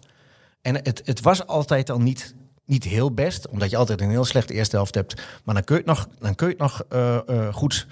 En 0.67 0.75
het, 0.75 1.01
het 1.05 1.21
was 1.21 1.47
altijd 1.47 1.89
al 1.89 1.99
niet, 1.99 2.35
niet 2.65 2.83
heel 2.83 3.11
best, 3.13 3.47
omdat 3.47 3.69
je 3.69 3.77
altijd 3.77 4.01
een 4.01 4.09
heel 4.09 4.25
slechte 4.25 4.53
eerste 4.53 4.75
helft 4.75 4.95
hebt. 4.95 5.21
Maar 5.43 5.55
dan 5.55 5.63
kun 5.63 5.75
je 5.75 5.81
het 5.81 5.89
nog, 5.89 6.07
dan 6.19 6.35
kun 6.35 6.47
je 6.47 6.53
het 6.53 6.61
nog 6.61 6.83
eh, 6.89 7.15
eh, 7.27 7.53
goed 7.53 7.87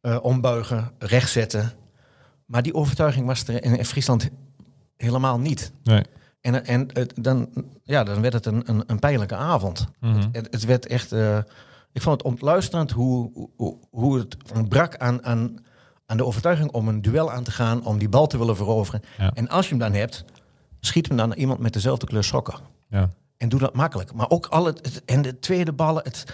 eh, 0.00 0.18
ombuigen, 0.22 0.90
rechtzetten. 0.98 1.72
Maar 2.46 2.62
die 2.62 2.74
overtuiging 2.74 3.26
was 3.26 3.44
er 3.44 3.64
in, 3.64 3.78
in 3.78 3.84
Friesland 3.84 4.30
helemaal 4.96 5.38
niet. 5.38 5.72
Nee. 5.82 6.02
En, 6.40 6.66
en 6.66 6.88
dan, 7.14 7.48
ja, 7.82 8.04
dan 8.04 8.20
werd 8.20 8.32
het 8.32 8.46
een, 8.46 8.62
een, 8.66 8.82
een 8.86 8.98
pijnlijke 8.98 9.36
avond. 9.36 9.86
Mhm. 10.00 10.28
Het, 10.32 10.48
het 10.50 10.64
werd 10.64 10.86
echt. 10.86 11.12
ik 11.92 12.02
vond 12.02 12.16
het 12.16 12.22
ontluisterend 12.22 12.90
hoe, 12.90 13.48
hoe, 13.56 13.76
hoe 13.90 14.18
het 14.18 14.36
ontbrak 14.54 14.96
aan, 14.96 15.24
aan, 15.24 15.56
aan 16.06 16.16
de 16.16 16.24
overtuiging 16.24 16.70
om 16.70 16.88
een 16.88 17.02
duel 17.02 17.32
aan 17.32 17.44
te 17.44 17.50
gaan, 17.50 17.84
om 17.84 17.98
die 17.98 18.08
bal 18.08 18.26
te 18.26 18.38
willen 18.38 18.56
veroveren. 18.56 19.02
Ja. 19.18 19.30
En 19.34 19.48
als 19.48 19.64
je 19.64 19.70
hem 19.70 19.78
dan 19.78 19.92
hebt, 19.92 20.24
schiet 20.86 21.08
hem 21.08 21.16
dan 21.16 21.28
naar 21.28 21.36
iemand 21.38 21.58
met 21.60 21.72
dezelfde 21.72 22.06
kleur 22.06 22.24
sokken. 22.24 22.54
Ja. 22.88 23.10
En 23.36 23.48
doe 23.48 23.60
dat 23.60 23.74
makkelijk. 23.74 24.12
Maar 24.12 24.30
ook 24.30 24.46
al 24.46 24.64
het, 24.66 25.02
en 25.04 25.22
de 25.22 25.38
tweede 25.38 25.72
ballen, 25.72 26.02
het, 26.02 26.24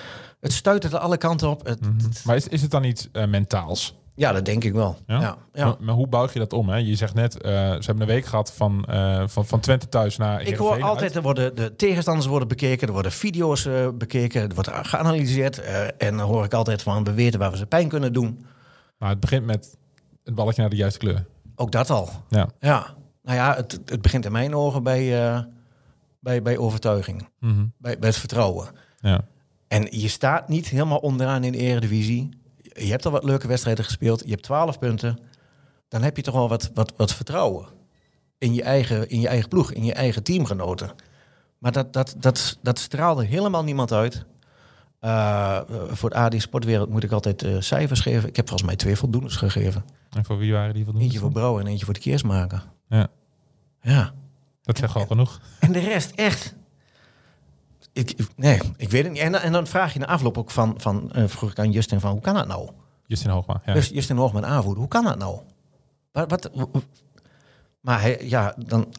het 0.41 0.53
stuitert 0.53 0.93
er 0.93 0.99
alle 0.99 1.17
kanten 1.17 1.49
op. 1.51 1.67
Het, 1.67 1.81
Mhm. 1.81 1.93
het- 2.03 2.23
Maar 2.25 2.37
is, 2.37 2.49
is 2.49 2.63
het 2.63 2.71
dan 2.71 2.85
iets 2.85 3.09
eh, 3.13 3.27
mentaals? 3.27 3.99
ja, 4.15 4.33
dat 4.33 4.45
denk 4.45 4.65
ik 4.65 4.73
wel. 4.73 4.97
Ja? 5.07 5.21
Ja, 5.21 5.37
ja. 5.53 5.65
Maar, 5.65 5.77
maar 5.81 5.95
hoe 5.95 6.07
buig 6.09 6.33
je 6.33 6.39
dat 6.39 6.53
om? 6.53 6.69
Hè? 6.69 6.77
Je 6.77 6.95
zegt 6.95 7.15
net, 7.15 7.41
eh, 7.41 7.51
ze 7.53 7.57
hebben 7.85 8.01
een 8.01 8.07
week 8.15 8.25
gehad 8.25 8.53
van, 8.53 8.85
eh, 8.85 9.23
van, 9.27 9.47
van 9.47 9.61
Twente 9.61 9.89
thuis 9.89 10.17
naar 10.17 10.43
Ik 10.43 10.57
hoor 10.57 10.83
altijd, 10.83 11.15
er 11.15 11.23
worden, 11.23 11.57
de 11.57 11.77
tegenstanders 11.77 12.27
worden 12.27 12.49
bekeken, 12.49 12.87
er 12.87 12.93
worden 12.93 13.13
video's 13.13 13.69
bekeken, 13.95 14.49
er 14.49 14.55
wordt 14.55 14.71
geanalyseerd. 14.73 15.59
en 15.99 16.17
dan 16.17 16.27
hoor 16.29 16.45
ik 16.45 16.53
altijd 16.55 16.83
van, 16.83 17.05
we 17.05 17.13
weten 17.13 17.39
waar 17.41 17.51
we 17.51 17.57
ze 17.57 17.67
pijn 17.67 17.89
kunnen 17.89 18.13
doen. 18.13 18.45
Maar 18.99 19.09
het 19.09 19.21
begint 19.21 19.45
met 19.47 19.77
het 20.25 20.35
balletje 20.35 20.61
naar 20.61 20.71
de 20.71 20.77
juiste 20.77 20.99
kleur. 20.99 21.25
Ook 21.57 21.73
dat 21.73 21.91
al. 21.91 22.09
Ja. 22.29 22.49
Ja, 22.61 22.95
nou 23.23 23.37
ja, 23.37 23.55
het, 23.57 23.81
het 23.85 24.03
begint 24.03 24.25
in 24.25 24.33
mijn 24.33 24.55
ogen 24.55 24.83
bij, 24.83 25.25
eh, 25.29 25.41
bij, 26.21 26.43
bij 26.43 26.59
overtuiging, 26.59 27.29
Mhm. 27.41 27.65
bij, 27.79 27.99
bij 27.99 28.09
het 28.09 28.19
vertrouwen. 28.19 28.69
ja. 29.01 29.25
En 29.69 29.87
je 29.91 30.09
staat 30.09 30.49
niet 30.49 30.69
helemaal 30.69 30.99
onderaan 30.99 31.45
in 31.45 31.53
de 31.53 31.59
eredivisie. 31.59 32.29
Je 32.63 32.91
hebt 32.91 33.07
al 33.07 33.13
wat 33.13 33.25
leuke 33.25 33.47
wedstrijden 33.49 33.85
gespeeld. 33.85 34.23
Je 34.25 34.31
hebt 34.31 34.43
12 34.43 34.79
punten. 34.79 35.19
Dan 35.89 36.03
heb 36.03 36.17
je 36.17 36.23
toch 36.23 36.35
wel 36.35 36.49
wat, 36.49 36.71
wat, 36.75 36.93
wat 36.97 37.15
vertrouwen 37.15 37.67
in 38.39 38.55
je, 38.55 38.63
eigen, 38.63 39.09
in 39.09 39.21
je 39.21 39.29
eigen 39.29 39.49
ploeg, 39.49 39.73
in 39.73 39.85
je 39.85 39.93
eigen 39.93 40.23
teamgenoten. 40.23 40.91
Maar 41.59 41.73
dat, 41.73 41.93
dat, 41.93 42.15
dat, 42.19 42.59
dat 42.63 42.79
straalde 42.79 43.25
helemaal 43.25 43.65
niemand 43.65 43.93
uit. 43.93 44.25
Eh, 45.01 45.61
voor 45.91 46.09
het 46.11 46.19
AD 46.19 46.35
Sportwereld 46.43 46.91
moet 46.91 47.03
ik 47.03 47.13
altijd 47.13 47.43
eh, 47.43 47.57
cijfers 47.61 48.01
geven. 48.01 48.29
Ik 48.29 48.37
heb 48.37 48.49
volgens 48.49 48.69
mij 48.69 48.77
twee 48.79 48.97
voldoendes 48.97 49.37
gegeven. 49.37 49.85
En 50.11 50.25
voor 50.25 50.39
wie 50.39 50.53
waren 50.53 50.75
die 50.75 50.83
voldoende? 50.85 51.07
Eentje 51.07 51.21
voor 51.21 51.33
Brouwer 51.33 51.61
en 51.65 51.71
eentje 51.71 51.85
voor 51.85 51.95
de 51.95 52.01
Keersmaker. 52.01 52.65
Ja. 52.91 53.09
Ja. 53.81 54.13
Dat 54.63 54.79
zegt 54.79 54.95
al 54.95 55.07
genoeg. 55.07 55.41
En 55.61 55.73
de 55.73 55.79
rest, 55.79 56.11
echt. 56.11 56.55
Ik, 57.93 58.17
nee, 58.37 58.61
ik 58.77 58.91
weet 58.91 59.03
het 59.03 59.13
niet. 59.13 59.21
En, 59.23 59.33
dan- 59.33 59.41
en 59.41 59.53
dan 59.53 59.67
vraag 59.67 59.93
je 59.93 59.99
na 59.99 60.07
afloop 60.07 60.39
ook 60.39 60.51
van, 60.51 60.75
van 60.81 61.11
vroeg 61.15 61.51
ik 61.51 61.59
aan 61.59 61.71
Justin 61.71 62.01
van, 62.01 62.11
hoe 62.11 62.21
kan 62.21 62.35
dat 62.35 62.47
nou? 62.47 62.71
Justin 63.07 63.31
Hoogma. 63.31 63.63
Ja. 63.67 63.73
Dus 63.73 63.89
Justin 63.89 64.17
Hoogman 64.17 64.47
aanvoerder, 64.47 64.79
hoe 64.81 64.89
kan 64.89 65.05
dat 65.05 65.19
nou? 65.19 65.41
Wat, 66.13 66.51
maar 67.81 68.01
hij, 68.01 68.19
ja, 68.29 68.55
dan, 68.67 68.93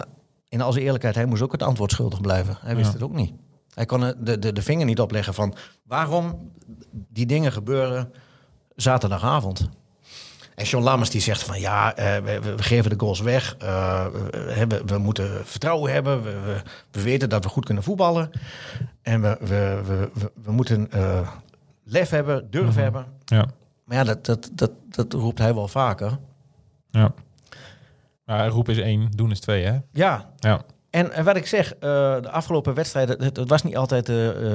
in 0.48 0.62
al 0.62 0.72
zijn 0.72 0.84
eerlijkheid, 0.86 1.16
hij 1.16 1.26
moest 1.26 1.42
ook 1.42 1.52
het 1.52 1.64
antwoord 1.64 1.92
schuldig 1.92 2.22
blijven. 2.22 2.58
Hij 2.62 2.76
wist 2.76 2.88
Ja. 2.88 2.94
het 2.94 3.04
ook 3.04 3.14
niet. 3.14 3.34
Hij 3.74 3.86
kon 3.86 4.00
de, 4.00 4.40
de, 4.40 4.54
de 4.54 4.62
vinger 4.62 4.86
niet 4.86 5.00
opleggen 5.00 5.34
van 5.34 5.56
waarom 5.84 6.52
die 6.92 7.26
dingen 7.26 7.52
gebeuren 7.52 8.12
zaterdagavond. 8.76 9.70
En 10.62 10.68
John 10.68 10.84
Lammers 10.84 11.10
die 11.10 11.22
zegt 11.22 11.44
van 11.44 11.60
ja, 11.60 11.96
eh, 11.96 12.24
we, 12.24 12.40
we- 12.42 12.64
geven 12.64 12.90
de 12.90 13.00
goals 13.00 13.20
weg. 13.20 13.56
eh, 13.58 14.06
we, 14.68 14.82
we 14.86 14.98
moeten 14.98 15.46
vertrouwen 15.46 15.92
hebben. 15.94 16.24
We, 16.24 16.30
we, 16.46 16.62
we 16.92 17.02
weten 17.02 17.30
dat 17.30 17.44
we 17.44 17.50
goed 17.50 17.66
kunnen 17.66 17.84
voetballen. 17.84 18.30
En 19.02 19.22
we, 19.22 19.38
we, 19.40 19.82
we, 19.86 20.10
we, 20.14 20.32
we 20.44 20.52
moeten 20.52 20.92
eh, 20.92 21.30
lef 21.84 22.10
hebben, 22.10 22.48
durf 22.52 22.70
Mhm. 22.70 22.80
hebben. 22.80 23.06
Ja. 23.26 23.46
Maar 23.86 23.98
ja, 23.98 24.04
dat, 24.04 24.26
dat, 24.26 24.50
dat, 24.54 24.72
dat 24.90 25.14
roept 25.14 25.38
hij 25.40 25.54
wel 25.54 25.68
vaker. 25.68 26.18
ja. 26.90 27.14
Maar 28.26 28.48
roep 28.48 28.70
is 28.70 28.78
één, 28.78 29.12
doen 29.16 29.32
is 29.32 29.40
twee, 29.40 29.66
hè? 29.66 29.78
Ja, 29.92 30.30
Ja. 30.40 30.62
en, 30.90 31.12
en 31.12 31.24
wat 31.24 31.36
ik 31.36 31.46
zeg, 31.48 31.74
de 31.80 32.30
afgelopen 32.32 32.74
wedstrijden, 32.74 33.24
het, 33.24 33.38
het 33.38 33.50
was 33.50 33.64
niet 33.64 33.78
altijd 33.78 34.12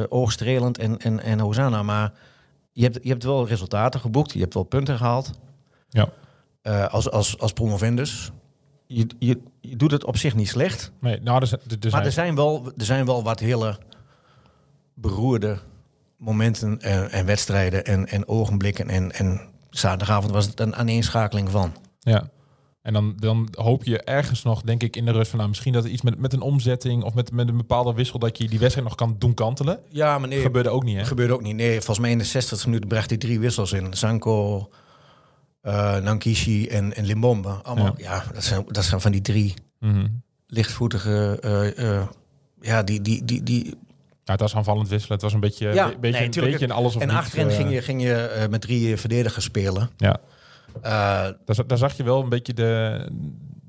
oogstrelend 0.09 0.79
en, 0.79 0.99
en, 0.99 1.23
en 1.23 1.39
Hosanna, 1.41 1.83
maar 1.83 2.13
je 2.73 2.83
hebt, 2.83 2.99
je 3.03 3.09
hebt 3.09 3.25
wel 3.25 3.47
resultaten 3.47 4.01
geboekt, 4.01 4.33
je 4.33 4.41
hebt 4.41 4.55
wel 4.55 4.63
punten 4.63 4.97
gehaald 4.97 5.31
Ja. 5.97 6.09
eh, 6.63 6.87
als, 6.93 7.11
als, 7.11 7.39
als 7.39 7.53
promovendus. 7.53 8.31
Je, 8.87 9.07
je, 9.19 9.41
je 9.61 9.77
doet 9.77 9.91
het 9.91 10.05
op 10.05 10.17
zich 10.17 10.35
niet 10.35 10.49
slecht, 10.49 10.93
Nee, 11.01 11.21
nou, 11.21 11.41
er, 11.41 11.47
zijn- 11.47 11.61
er, 11.69 11.77
er 11.81 11.91
maar 11.91 12.05
er 12.05 12.13
zijn, 12.13 12.35
wel, 12.35 12.73
er 12.77 12.85
zijn 12.85 13.07
wel 13.07 13.23
wat 13.23 13.41
hele 13.41 13.79
beroerde 14.95 15.59
momenten 16.17 16.81
en, 16.81 17.11
en 17.11 17.27
wedstrijden 17.27 17.85
en, 17.85 18.07
en 18.07 18.29
ogenblikken. 18.29 18.89
En, 18.89 19.13
en 19.13 19.41
zaterdagavond 19.71 20.33
was 20.33 20.47
het 20.47 20.61
een 20.61 20.77
aaneenschakeling 20.77 21.51
van. 21.51 21.73
Ja. 22.01 22.29
En 22.83 22.93
dan, 22.93 23.15
dan 23.17 23.49
hoop 23.53 23.85
je 23.85 24.03
ergens 24.03 24.43
nog, 24.43 24.63
denk 24.63 24.83
ik, 24.83 24.97
in 24.97 25.05
de 25.05 25.13
rust 25.13 25.29
van... 25.29 25.37
Nou, 25.39 25.51
misschien 25.51 25.73
dat 25.73 25.85
er 25.85 25.91
iets 25.91 26.03
met, 26.03 26.19
met 26.19 26.33
een 26.33 26.41
omzetting 26.41 27.03
of 27.03 27.15
met, 27.15 27.33
met 27.33 27.49
een 27.49 27.57
bepaalde 27.57 27.93
wissel... 27.95 28.19
dat 28.19 28.39
je 28.39 28.49
die 28.49 28.59
wedstrijd 28.59 28.87
nog 28.89 28.97
kan 28.97 29.17
doen 29.19 29.35
kantelen. 29.35 29.81
Ja, 29.89 30.19
maar 30.19 30.29
nee, 30.29 30.41
Gebeurde 30.41 30.69
ook 30.69 30.85
niet, 30.85 30.97
hè? 30.97 31.05
gebeurde 31.05 31.33
ook 31.33 31.43
niet. 31.43 31.57
Nee, 31.57 31.75
volgens 31.75 31.99
mij 31.99 32.11
in 32.11 32.19
de 32.19 32.25
60 32.25 32.67
minuten 32.67 32.89
bracht 32.89 33.09
hij 33.11 33.19
drie 33.19 33.41
wissels 33.41 33.73
in. 33.73 33.93
Sanko, 33.95 34.69
eh 35.67 35.97
Nankishi 35.97 36.67
en, 36.69 36.95
en 36.97 37.05
Limbombe. 37.05 37.49
Allemaal, 37.49 37.95
ja, 37.97 38.25
dat, 38.35 38.45
zijn, 38.45 38.65
dat 38.69 38.85
zijn 38.85 39.01
van 39.01 39.13
die 39.13 39.21
drie 39.21 39.55
Mhm. 39.81 40.07
lichtvoetige... 40.47 41.39
eh, 41.41 41.99
eh, 41.99 42.07
ja, 42.61 42.83
die... 42.83 43.01
die, 43.01 43.25
die, 43.25 43.43
die 43.43 43.65
Ja, 44.25 44.33
het 44.33 44.41
was 44.41 44.57
aanvallend 44.57 44.89
wisselen. 44.89 45.13
Het 45.13 45.23
was 45.23 45.33
een 45.33 45.41
beetje, 45.41 45.69
Ja, 45.69 45.87
beetje, 46.01 46.19
nee, 46.19 46.45
een 46.45 46.51
beetje 46.51 46.67
in 46.67 46.71
alles 46.71 46.97
of 46.97 47.03
en 47.03 47.11
achterin 47.11 47.51
ging 47.51 47.71
je, 47.73 47.83
ging 47.83 48.03
je 48.03 48.47
met 48.51 48.61
drie 48.61 48.97
verdedigers 48.97 49.45
spelen. 49.45 49.91
Ja, 49.97 50.19
daar 51.67 51.79
zag 51.79 51.97
je 51.97 52.03
wel 52.03 52.23
een 52.23 52.29
beetje 52.29 52.55
de, 52.55 53.09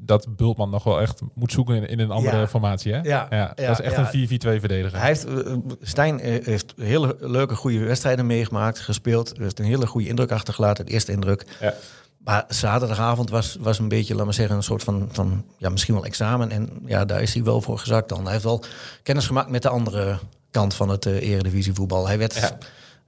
dat 0.07 0.35
Bultman 0.35 0.69
nog 0.69 0.83
wel 0.83 1.01
echt 1.01 1.21
moet 1.33 1.51
zoeken 1.51 1.75
in, 1.75 1.87
in 1.87 1.99
een 1.99 2.11
andere 2.11 2.37
Ja. 2.37 2.47
formatie. 2.47 2.93
Hè? 2.93 2.99
Ja, 3.01 3.27
dat 3.29 3.59
ja, 3.59 3.71
is 3.71 3.81
echt 3.81 3.97
een 3.97 4.27
4-4-2 4.57 4.59
verdediger. 4.59 4.99
Hij 4.99 5.07
heeft, 5.07 5.25
eh, 5.25 5.53
Stijn 5.81 6.19
eh, 6.19 6.45
heeft 6.45 6.73
hele 6.77 7.15
leuke, 7.19 7.55
goede 7.55 7.79
wedstrijden 7.79 8.25
meegemaakt, 8.25 8.79
gespeeld. 8.79 9.33
Heeft 9.37 9.59
een 9.59 9.65
hele 9.65 9.87
goede 9.87 10.07
indruk 10.07 10.31
achtergelaten, 10.31 10.85
de 10.85 10.91
eerste 10.91 11.11
indruk. 11.11 11.45
Ja. 11.61 11.73
Maar 12.17 12.45
zaterdagavond 12.47 13.29
was, 13.29 13.57
was 13.59 13.79
een 13.79 13.87
beetje, 13.87 14.15
laat 14.15 14.25
maar 14.25 14.33
zeggen, 14.33 14.55
een 14.55 14.63
soort 14.63 14.83
van, 14.83 15.09
van 15.11 15.45
ja, 15.57 15.69
misschien 15.69 15.93
wel 15.93 16.05
examen. 16.05 16.51
En 16.51 16.69
ja, 16.85 17.05
daar 17.05 17.21
is 17.21 17.33
hij 17.33 17.43
wel 17.43 17.61
voor 17.61 17.79
gezakt 17.79 18.09
dan. 18.09 18.23
Hij 18.23 18.31
heeft 18.31 18.43
wel 18.43 18.63
kennis 19.03 19.27
gemaakt 19.27 19.49
met 19.49 19.61
de 19.61 19.69
andere 19.69 20.19
kant 20.51 20.73
van 20.73 20.89
het 20.89 21.05
eh 21.05 21.29
eredivisie 21.29 21.73
voetbal. 21.73 22.07
Hij 22.07 22.17
werd. 22.17 22.53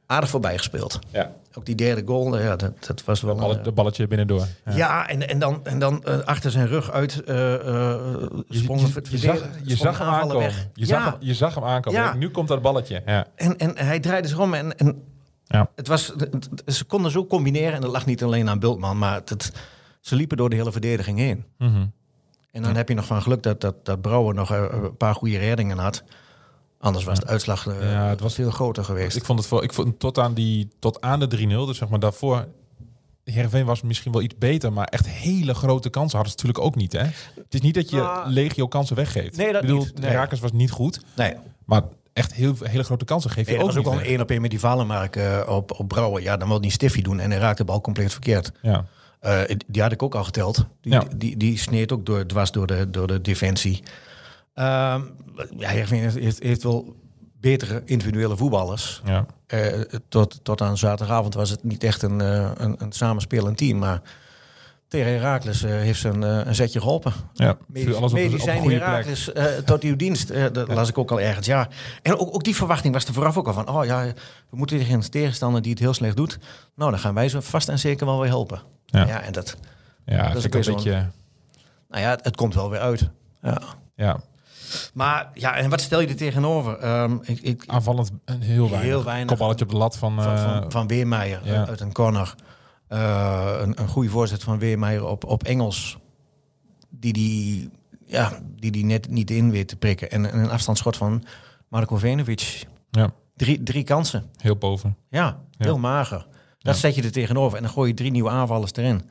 Aardig 0.09 0.29
voorbij 0.29 0.57
gespeeld. 0.57 0.99
Ja. 1.11 1.31
Ook 1.53 1.65
die 1.65 1.75
derde 1.75 2.01
goal, 2.05 2.37
eh, 2.37 2.43
ja, 2.43 2.55
dat, 2.55 2.85
dat 2.87 3.03
was 3.03 3.21
wel... 3.21 3.51
Een, 3.55 3.63
de 3.63 3.71
balletje 3.71 4.07
binnendoor. 4.07 4.45
eh, 4.63 4.77
ja, 4.77 5.07
en, 5.07 5.27
en 5.29 5.39
dan, 5.39 5.65
en 5.65 5.79
dan 5.79 6.03
eh, 6.03 6.19
achter 6.19 6.51
zijn 6.51 6.67
rug 6.67 6.91
uit 6.91 7.23
eh 7.23 7.53
eh 7.53 7.59
Je, 8.47 9.17
zag, 9.17 9.39
je 9.63 9.75
zag 9.75 9.97
hem 9.97 10.07
aankomen. 10.07 10.37
weg. 10.37 10.67
Je, 10.73 10.85
ja. 10.85 10.85
zag 10.85 11.03
hem, 11.03 11.15
je 11.19 11.33
zag 11.33 11.55
hem 11.55 11.63
aankomen. 11.63 11.99
Ja. 12.01 12.13
Nu 12.13 12.29
komt 12.29 12.47
dat 12.47 12.61
balletje. 12.61 13.01
Ja. 13.05 13.27
En, 13.35 13.57
en 13.57 13.77
hij 13.77 13.99
draaide 13.99 14.27
zich 14.27 14.39
om 14.39 14.53
en, 14.53 14.77
en 14.77 15.03
Ja. 15.45 15.69
het 15.75 15.87
was, 15.87 16.13
het- 16.17 16.63
ze 16.75 16.83
konden 16.83 17.11
zo 17.11 17.25
combineren. 17.25 17.73
En 17.73 17.81
dat 17.81 17.91
lag 17.91 18.05
niet 18.05 18.23
alleen 18.23 18.49
aan 18.49 18.59
Bultman, 18.59 18.97
maar 18.97 19.21
het, 19.25 19.51
ze 20.01 20.15
liepen 20.15 20.37
door 20.37 20.49
de 20.49 20.55
hele 20.55 20.71
verdediging 20.71 21.17
heen. 21.17 21.45
Mhm. 21.57 21.85
En 22.51 22.61
dan 22.61 22.75
heb 22.75 22.87
je 22.89 22.95
nog 22.95 23.05
van 23.05 23.21
geluk 23.21 23.43
dat, 23.43 23.61
dat, 23.61 23.85
dat 23.85 24.01
Brouwer 24.01 24.33
nog 24.35 24.49
een 24.49 24.97
paar 24.97 25.15
goede 25.15 25.37
reddingen 25.37 25.77
had. 25.77 26.03
Anders 26.79 27.05
was 27.05 27.19
de 27.19 27.25
uitslag 27.27 27.67
eh, 27.67 27.91
Ja, 27.91 28.07
het 28.09 28.19
was- 28.19 28.33
veel 28.33 28.51
groter 28.51 28.83
geweest. 28.83 29.15
Ik 29.17 29.25
vond 29.25 29.39
het 29.39 29.47
voor, 29.47 29.63
ik 29.63 29.73
vond 29.73 29.99
tot 29.99 30.17
aan 30.19 30.33
die 30.33 30.69
tot 30.79 31.01
aan 31.01 31.19
de 31.19 31.27
3-0, 31.27 31.65
dus 31.65 31.77
zeg 31.77 31.89
maar 31.89 31.99
daarvoor. 31.99 32.47
Heerenveen 33.23 33.65
was 33.65 33.81
misschien 33.81 34.11
wel 34.11 34.21
iets 34.21 34.37
beter, 34.37 34.73
maar 34.73 34.85
echt 34.87 35.07
hele 35.07 35.53
grote 35.53 35.89
kansen 35.89 36.17
hadden 36.17 36.37
ze 36.39 36.45
natuurlijk 36.45 36.65
ook 36.65 36.75
niet. 36.81 36.91
Hè? 36.91 37.03
Het 37.35 37.53
is 37.53 37.61
niet 37.61 37.73
dat 37.73 37.89
je 37.89 37.95
Nou, 37.97 38.29
legio 38.29 38.67
kansen 38.67 38.95
weggeeft. 38.95 39.37
nee, 39.37 39.51
dat 39.51 39.61
ik 39.61 39.67
bedoel, 39.67 39.83
niet. 39.83 39.99
Nee. 39.99 40.09
Herakles 40.09 40.39
was 40.39 40.51
niet 40.51 40.71
goed, 40.71 40.99
nee, 41.15 41.33
maar 41.65 41.81
echt 42.13 42.33
heel, 42.33 42.55
hele 42.63 42.83
grote 42.83 43.05
kansen 43.05 43.29
geef 43.31 43.45
je 43.45 43.51
nee, 43.51 43.59
dat 43.59 43.69
ook 43.69 43.75
was 43.75 43.85
ook 43.85 43.91
wel 43.91 44.01
een 44.01 44.07
één 44.09 44.21
op 44.21 44.29
één 44.31 44.41
met 44.41 44.49
die 44.49 44.59
Vallenmark 44.59 45.15
eh, 45.15 45.41
op, 45.47 45.79
op 45.79 45.87
Brouwer. 45.87 46.21
Ja, 46.21 46.37
dan 46.37 46.47
wil 46.47 46.61
die 46.61 46.71
stiffie 46.71 47.03
doen 47.03 47.19
en 47.19 47.31
hij 47.31 47.39
raakte 47.39 47.63
de 47.63 47.71
bal 47.71 47.81
compleet 47.81 48.11
verkeerd. 48.11 48.51
Ja. 48.61 48.85
Eh, 49.19 49.41
die 49.67 49.81
had 49.81 49.91
ik 49.91 50.03
ook 50.03 50.15
al 50.15 50.23
geteld. 50.23 50.65
Die, 50.81 50.91
Ja. 50.93 51.03
die, 51.15 51.37
die 51.37 51.57
sneed 51.57 51.91
ook 51.91 52.05
door, 52.05 52.25
dwars 52.25 52.51
door 52.51 52.67
de, 52.67 52.89
door 52.89 53.07
de 53.07 53.21
defensie. 53.21 53.83
Ehm 54.59 55.01
ja, 55.57 55.69
Heerenveen 55.69 56.09
heeft, 56.09 56.43
heeft, 56.43 56.63
wel 56.63 56.95
betere 57.39 57.81
individuele 57.85 58.37
voetballers. 58.37 59.01
Ja. 59.05 59.25
Eh, 59.47 59.79
tot, 60.09 60.39
tot 60.43 60.61
aan 60.61 60.77
zaterdagavond 60.77 61.33
was 61.33 61.49
het 61.49 61.63
niet 61.63 61.83
echt 61.83 62.01
een, 62.01 62.21
eh, 62.21 62.51
een, 62.55 62.75
een 62.77 62.91
samenspelend 62.91 63.57
team. 63.57 63.77
Maar 63.77 64.01
tegen 64.87 65.11
Herakles 65.11 65.63
eh, 65.63 65.71
heeft 65.71 65.99
ze 65.99 66.07
een, 66.07 66.21
een 66.21 66.55
zetje 66.55 66.79
geholpen. 66.79 67.13
Ja. 67.33 67.57
Medisch, 67.67 67.95
alles 67.95 68.11
op, 68.11 68.17
op 68.17 68.23
medicijn. 68.23 68.69
Herakles 68.69 69.33
eh, 69.33 69.45
tot 69.45 69.83
uw 69.83 69.95
dienst. 69.95 70.53
Dat 70.53 70.67
las 70.67 70.89
ik 70.89 70.97
ook 70.97 71.11
al 71.11 71.21
ergens. 71.21 71.45
Ja. 71.47 71.67
En 72.01 72.17
ook, 72.17 72.35
ook 72.35 72.43
die 72.43 72.55
verwachting 72.55 72.93
was 72.93 73.05
er 73.05 73.13
vooraf 73.13 73.37
ook 73.37 73.47
al 73.47 73.53
van. 73.53 73.69
Oh 73.69 73.85
ja, 73.85 74.05
we 74.49 74.57
moeten 74.57 74.77
tegen 74.77 74.93
een 74.93 75.09
tegenstander 75.09 75.61
die 75.61 75.71
het 75.71 75.79
heel 75.79 75.93
slecht 75.93 76.15
doet. 76.15 76.39
Nou, 76.75 76.91
dan 76.91 76.99
gaan 76.99 77.13
wij 77.13 77.29
ze 77.29 77.41
vast 77.41 77.69
en 77.69 77.79
zeker 77.79 78.05
wel 78.05 78.19
weer 78.19 78.29
helpen. 78.29 78.61
Ja. 78.85 79.07
Ja, 79.07 79.21
en 79.21 79.31
dat, 79.31 79.57
Ja, 80.05 80.27
is 80.27 80.33
dat 80.33 80.43
ik 80.43 80.53
een 80.53 80.73
beetje... 80.73 80.91
nou 81.89 82.03
ja, 82.03 82.09
het, 82.09 82.23
het 82.23 82.35
komt 82.35 82.53
wel 82.53 82.69
weer 82.69 82.79
uit. 82.79 83.09
Ja. 83.41 83.61
Ja, 83.95 84.19
Maar 84.93 85.29
ja, 85.33 85.55
en 85.55 85.69
wat 85.69 85.81
stel 85.81 85.99
je 86.01 86.07
er 86.07 86.15
tegenover? 86.15 86.77
Ehm, 86.77 87.17
ik, 87.21 87.39
ik, 87.41 87.63
aanvallend 87.67 88.11
een 88.25 88.41
heel 88.41 88.69
weinig. 88.69 88.89
Heel 88.89 89.03
weinig. 89.03 89.27
Kopballetje 89.27 89.65
op 89.65 89.71
de 89.71 89.77
lat 89.77 89.97
van... 89.97 90.21
van, 90.21 90.33
eh, 90.35 90.43
van, 90.43 90.71
van 90.71 90.87
Weermeijer 90.87 91.41
ja. 91.43 91.67
uit 91.67 91.79
een 91.79 91.93
corner. 91.93 92.35
Eh, 92.87 93.55
een, 93.61 93.81
een 93.81 93.87
goede 93.87 94.09
voorzet 94.09 94.43
van 94.43 94.59
Weermeijer 94.59 95.05
op, 95.05 95.23
op 95.25 95.43
Engels. 95.43 95.97
Die 96.89 97.13
die, 97.13 97.69
ja, 98.05 98.31
die 98.55 98.71
die 98.71 98.85
net 98.85 99.09
niet 99.09 99.31
in 99.31 99.51
weet 99.51 99.67
te 99.67 99.75
prikken. 99.75 100.11
En, 100.11 100.31
en 100.31 100.39
een 100.39 100.49
afstandsschot 100.49 100.97
van 100.97 101.23
Marko 101.67 101.95
Venovic. 101.97 102.65
ja, 102.91 103.11
Drie, 103.35 103.63
drie 103.63 103.83
kansen. 103.83 104.23
heel 104.37 104.55
boven. 104.55 104.97
Ja, 105.09 105.39
heel 105.57 105.77
mager. 105.77 106.27
Dat 106.59 106.73
Ja. 106.73 106.79
zet 106.79 106.95
je 106.95 107.03
er 107.03 107.11
tegenover. 107.11 107.57
En 107.57 107.63
dan 107.63 107.71
gooi 107.71 107.89
je 107.89 107.95
drie 107.95 108.11
nieuwe 108.11 108.29
aanvallers 108.29 108.71
erin. 108.73 109.01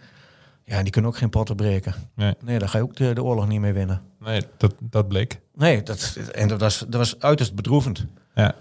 Ja, 0.68 0.82
die 0.82 0.92
kunnen 0.92 1.10
ook 1.10 1.16
geen 1.16 1.30
potten 1.30 1.56
breken. 1.56 1.94
Nee, 2.14 2.34
Nee, 2.44 2.58
daar 2.58 2.68
ga 2.68 2.78
je 2.78 2.84
ook 2.84 2.96
de, 2.96 3.12
de 3.12 3.22
oorlog 3.22 3.48
niet 3.48 3.60
mee 3.60 3.72
winnen. 3.72 4.00
nee 4.20 4.42
dat, 4.56 4.74
dat 4.80 5.08
bleek. 5.08 5.40
Nee, 5.54 5.82
dat, 5.82 6.18
en 6.32 6.48
dat 6.48 6.60
was, 6.60 6.78
dat 6.78 6.94
was 6.94 7.20
uiterst 7.20 7.54
bedroevend. 7.54 8.04
Ja. 8.34 8.54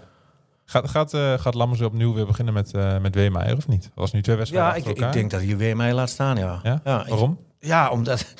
Gaat, 0.64 0.88
gaat, 0.90 1.14
eh 1.14 1.38
gaat 1.38 1.54
Lammers 1.54 1.80
opnieuw 1.80 2.14
weer 2.14 2.26
beginnen 2.26 2.54
met, 2.54 2.74
eh 2.74 2.98
met 2.98 3.14
Weemeyer 3.14 3.56
of 3.56 3.68
niet? 3.68 3.82
Dat 3.82 3.90
was 3.94 4.12
nu 4.12 4.22
twee 4.22 4.36
wedstrijden 4.36 4.70
Ja, 4.82 4.90
ik, 4.90 4.98
ik 4.98 5.12
denk 5.12 5.30
dat 5.30 5.42
hij 5.42 5.74
mij 5.74 5.94
laat 5.94 6.10
staan, 6.10 6.36
ja. 6.36 6.60
Ja? 6.62 6.74
ik- 6.74 7.08
Waarom? 7.08 7.38
Ja, 7.60 7.90
omdat, 7.90 8.34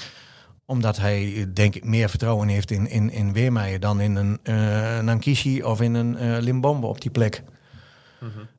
omdat 0.66 0.96
hij 0.96 1.46
denk 1.54 1.74
ik 1.74 1.84
meer 1.84 2.08
vertrouwen 2.08 2.48
heeft 2.48 2.70
in, 2.70 2.88
in, 2.90 3.10
in 3.10 3.32
Weermeijer 3.32 3.80
dan 3.80 4.00
in 4.00 4.16
een 4.16 4.38
eh 4.42 4.98
Nankishi 5.00 5.62
of 5.62 5.80
in 5.80 5.94
een 5.94 6.16
eh 6.16 6.36
Limbombe 6.40 6.86
op 6.86 7.00
die 7.00 7.10
plek. 7.10 7.42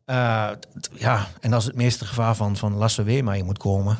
Eh, 0.06 0.50
t- 0.80 0.90
ja, 0.94 1.28
en 1.40 1.54
als 1.54 1.66
het 1.66 1.76
meeste 1.76 2.06
gevaar 2.06 2.36
van, 2.36 2.58
van 2.58 2.74
Lasse 2.74 3.04
Weermeijer 3.04 3.46
moet 3.46 3.58
komen. 3.58 3.98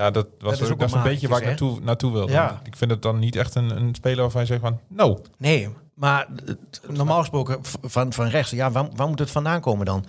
Ja, 0.00 0.10
dat 0.10 0.26
was 0.38 0.58
Dat 0.58 0.70
ook, 0.70 0.78
dat 0.78 0.92
een 0.92 1.02
beetje 1.02 1.28
waar 1.28 1.40
ik 1.40 1.46
naartoe, 1.46 1.80
naartoe 1.80 2.12
wilde. 2.12 2.32
Ja. 2.32 2.60
Ik 2.64 2.76
vind 2.76 2.90
het 2.90 3.02
dan 3.02 3.18
niet 3.18 3.36
echt 3.36 3.54
een, 3.54 3.76
een 3.76 3.94
speler 3.94 4.20
waarvan 4.20 4.40
je 4.40 4.46
zegt 4.46 4.60
van... 4.60 4.78
Nou, 4.88 5.18
Nee, 5.38 5.68
maar 5.94 6.26
normaal 6.88 7.18
gesproken 7.18 7.58
van, 7.82 8.12
van 8.12 8.26
rechts, 8.26 8.50
ja, 8.50 8.70
waar, 8.70 8.88
waar 8.96 9.08
moet 9.08 9.18
het 9.18 9.30
vandaan 9.30 9.60
komen 9.60 9.86
dan? 9.86 10.04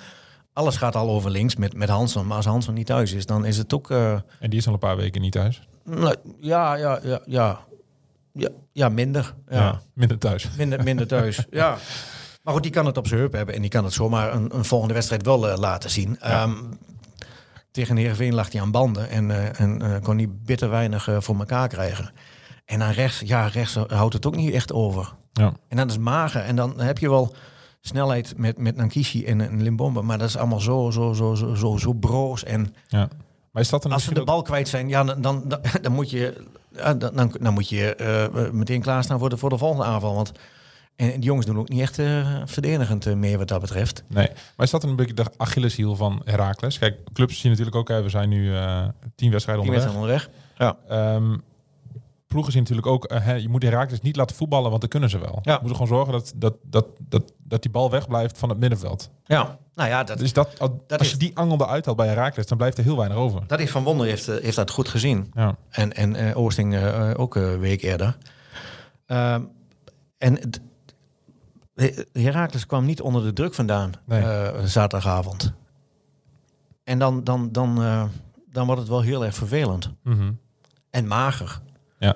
Alles 0.54 0.78
gaat 0.78 0.96
al 0.96 1.10
over 1.10 1.32
links 1.32 1.56
met, 1.56 1.74
met 1.74 1.90
Hansen, 1.90 2.28
maar 2.28 2.38
als 2.38 2.46
Hansen 2.46 2.74
niet 2.74 2.86
thuis 2.86 3.14
is, 3.14 3.26
dan 3.26 3.46
is 3.46 3.58
het 3.58 3.74
ook... 3.74 3.92
eh, 3.92 4.12
en 4.40 4.50
die 4.50 4.60
is 4.60 4.68
al 4.68 4.74
een 4.74 4.80
paar 4.80 4.96
weken 4.98 5.22
niet 5.22 5.32
thuis. 5.32 5.68
nou, 5.84 6.16
ja, 6.40 6.76
ja, 6.76 7.00
ja, 7.04 7.22
ja, 7.26 7.60
ja, 8.34 8.50
ja, 8.72 8.90
minder. 8.90 9.34
Ja. 9.50 9.58
ja. 9.58 9.82
minder 9.94 10.18
thuis. 10.18 10.50
Minder, 10.58 10.84
minder 10.84 11.08
thuis. 11.08 11.46
ja. 11.52 11.78
Maar 12.44 12.54
goed, 12.54 12.64
die 12.64 12.72
kan 12.72 12.86
het 12.86 12.98
op 12.98 13.08
zijn 13.08 13.20
heup 13.20 13.34
hebben 13.34 13.56
en 13.56 13.62
die 13.62 13.70
kan 13.70 13.84
het 13.84 13.94
zomaar 13.94 14.34
een, 14.34 14.56
een 14.56 14.66
volgende 14.66 14.94
wedstrijd 14.94 15.26
wel 15.26 15.50
eh, 15.50 15.58
laten 15.58 15.90
zien. 15.90 16.20
Ehm, 16.20 16.54
tegen 17.72 17.98
Heerenveen 17.98 18.34
lag 18.34 18.52
hij 18.52 18.62
aan 18.62 18.72
banden 18.72 19.10
en, 19.10 19.32
eh, 19.32 19.60
en 19.60 19.82
eh, 19.82 20.02
kon 20.02 20.18
hij 20.18 20.28
bitter 20.30 20.70
weinig 20.70 21.08
eh, 21.08 21.18
voor 21.20 21.38
elkaar 21.40 21.68
krijgen. 21.68 22.12
En 22.66 22.82
aan 22.84 22.92
rechts, 22.92 23.20
ja, 23.20 23.48
rechts 23.48 23.76
houdt 23.88 24.14
het 24.14 24.26
ook 24.26 24.36
niet 24.36 24.54
echt 24.54 24.74
over. 24.74 25.14
Ja. 25.34 25.54
En 25.68 25.78
dat 25.78 25.90
is 25.90 25.98
mager. 25.98 26.42
En 26.42 26.56
dan 26.56 26.80
heb 26.80 26.98
je 26.98 27.10
wel 27.10 27.36
snelheid 27.82 28.34
met, 28.38 28.58
met 28.58 28.76
Nankishi 28.76 29.26
en, 29.26 29.42
en 29.42 29.62
Limbombe. 29.62 30.02
Maar 30.02 30.18
dat 30.18 30.28
is 30.28 30.38
allemaal 30.38 30.60
zo, 30.60 30.90
zo, 30.92 31.14
zo, 31.14 31.36
zo, 31.36 31.56
zo, 31.56 31.78
zo 31.78 31.94
broos. 31.94 32.44
En 32.44 32.74
ja. 32.88 33.08
Maar 33.52 33.62
is 33.62 33.70
dat 33.70 33.84
dan 33.84 33.92
als 33.92 34.04
ze 34.04 34.14
de 34.14 34.20
ook- 34.20 34.26
bal 34.26 34.42
kwijt 34.42 34.68
zijn, 34.68 34.90
ja, 34.90 35.04
dan, 35.04 35.22
dan, 35.22 35.44
dan, 35.48 35.60
dan 35.82 35.92
moet 35.92 36.10
je, 36.10 36.46
dan, 36.72 37.00
dan, 37.00 37.36
dan 37.40 37.54
moet 37.54 37.70
je 37.70 37.96
eh, 37.96 38.52
meteen 38.52 38.82
klaarstaan 38.82 39.20
voor 39.20 39.30
de, 39.30 39.38
voor 39.38 39.50
de 39.50 39.58
volgende 39.58 39.86
aanval. 39.86 40.16
Want 40.16 40.32
en 41.02 41.12
die 41.12 41.20
jongens 41.24 41.46
doen 41.46 41.58
ook 41.60 41.70
niet 41.70 41.82
echt 41.82 42.00
eh, 42.00 42.42
verdedigend 42.46 43.06
eh, 43.06 43.14
meer 43.14 43.38
wat 43.38 43.48
dat 43.48 43.62
betreft. 43.62 44.04
Nee, 44.08 44.28
maar 44.56 44.66
is 44.66 44.72
dat 44.72 44.84
een 44.84 44.96
beetje 44.96 45.14
de 45.14 45.26
Achilleshiel 45.38 45.96
van 45.96 46.22
Heracles? 46.26 46.80
Kijk, 46.80 46.98
clubs 47.14 47.40
zien 47.40 47.52
natuurlijk 47.52 47.78
ook, 47.78 47.88
hè, 47.88 48.02
we 48.04 48.10
zijn 48.10 48.30
nu 48.30 48.56
eh 48.56 48.84
tien 49.16 49.32
wedstrijden 49.32 49.64
onderweg. 49.66 49.94
mensen 49.94 50.02
onderweg. 50.02 50.30
Ja. 50.58 50.78
Ehm, 50.88 51.38
ploegen 52.28 52.52
zien 52.52 52.62
natuurlijk 52.62 52.88
ook, 52.88 53.12
hè, 53.14 53.34
je 53.34 53.50
moet 53.50 53.64
Heracles 53.64 54.02
niet 54.02 54.16
laten 54.16 54.36
voetballen, 54.36 54.70
want 54.70 54.82
dan 54.82 54.90
kunnen 54.90 55.10
ze 55.10 55.20
wel. 55.20 55.40
Ja. 55.42 55.54
Je 55.54 55.60
moet 55.62 55.72
gewoon 55.72 55.88
zorgen 55.88 56.14
dat, 56.14 56.34
dat, 56.36 56.56
dat, 56.64 56.86
dat, 57.08 57.34
dat 57.44 57.62
die 57.62 57.72
bal 57.72 57.90
wegblijft 57.90 58.38
van 58.38 58.50
het 58.50 58.58
middenveld. 58.60 59.10
ja, 59.26 59.58
nou 59.76 59.90
ja, 59.90 60.04
dat, 60.04 60.18
Dus 60.18 60.34
dat, 60.34 60.60
als 60.60 60.70
Dat 60.88 61.00
je 61.00 61.06
is- 61.06 61.18
die 61.18 61.38
angel 61.38 61.62
eruit 61.62 61.86
haalt 61.86 61.98
bij 61.98 62.08
Heracles, 62.08 62.46
dan 62.48 62.58
blijft 62.58 62.78
er 62.78 62.84
heel 62.84 62.98
weinig 62.98 63.18
over. 63.18 63.44
dat 63.48 63.60
is 63.60 63.70
Van 63.72 63.84
Wonder 63.84 64.06
heeft, 64.08 64.26
heeft 64.26 64.56
dat 64.56 64.72
goed 64.72 64.88
gezien. 64.90 65.32
Ja, 65.34 65.56
En, 65.70 65.94
en 65.94 66.36
Oosting 66.36 66.78
ook 67.16 67.36
een 67.36 67.60
week 67.60 67.82
eerder. 67.82 68.18
Ehm, 69.06 69.42
en 70.18 70.40
het- 71.82 72.08
He- 72.14 72.22
Heracles 72.22 72.66
kwam 72.66 72.86
niet 72.86 73.02
onder 73.02 73.24
de 73.24 73.34
druk 73.34 73.54
vandaan 73.54 73.92
Nee. 74.06 74.22
eh, 74.22 74.64
zaterdagavond. 74.64 75.54
En 76.84 77.00
dan, 77.00 77.24
dan, 77.24 77.52
dan, 77.52 77.82
eh, 77.84 78.04
dan 78.52 78.66
wordt 78.66 78.82
het 78.82 78.90
wel 78.90 79.02
heel 79.02 79.26
erg 79.26 79.36
vervelend. 79.36 79.90
Mhm. 80.04 80.32
En 80.90 81.08
mager. 81.08 81.60
ja. 82.00 82.16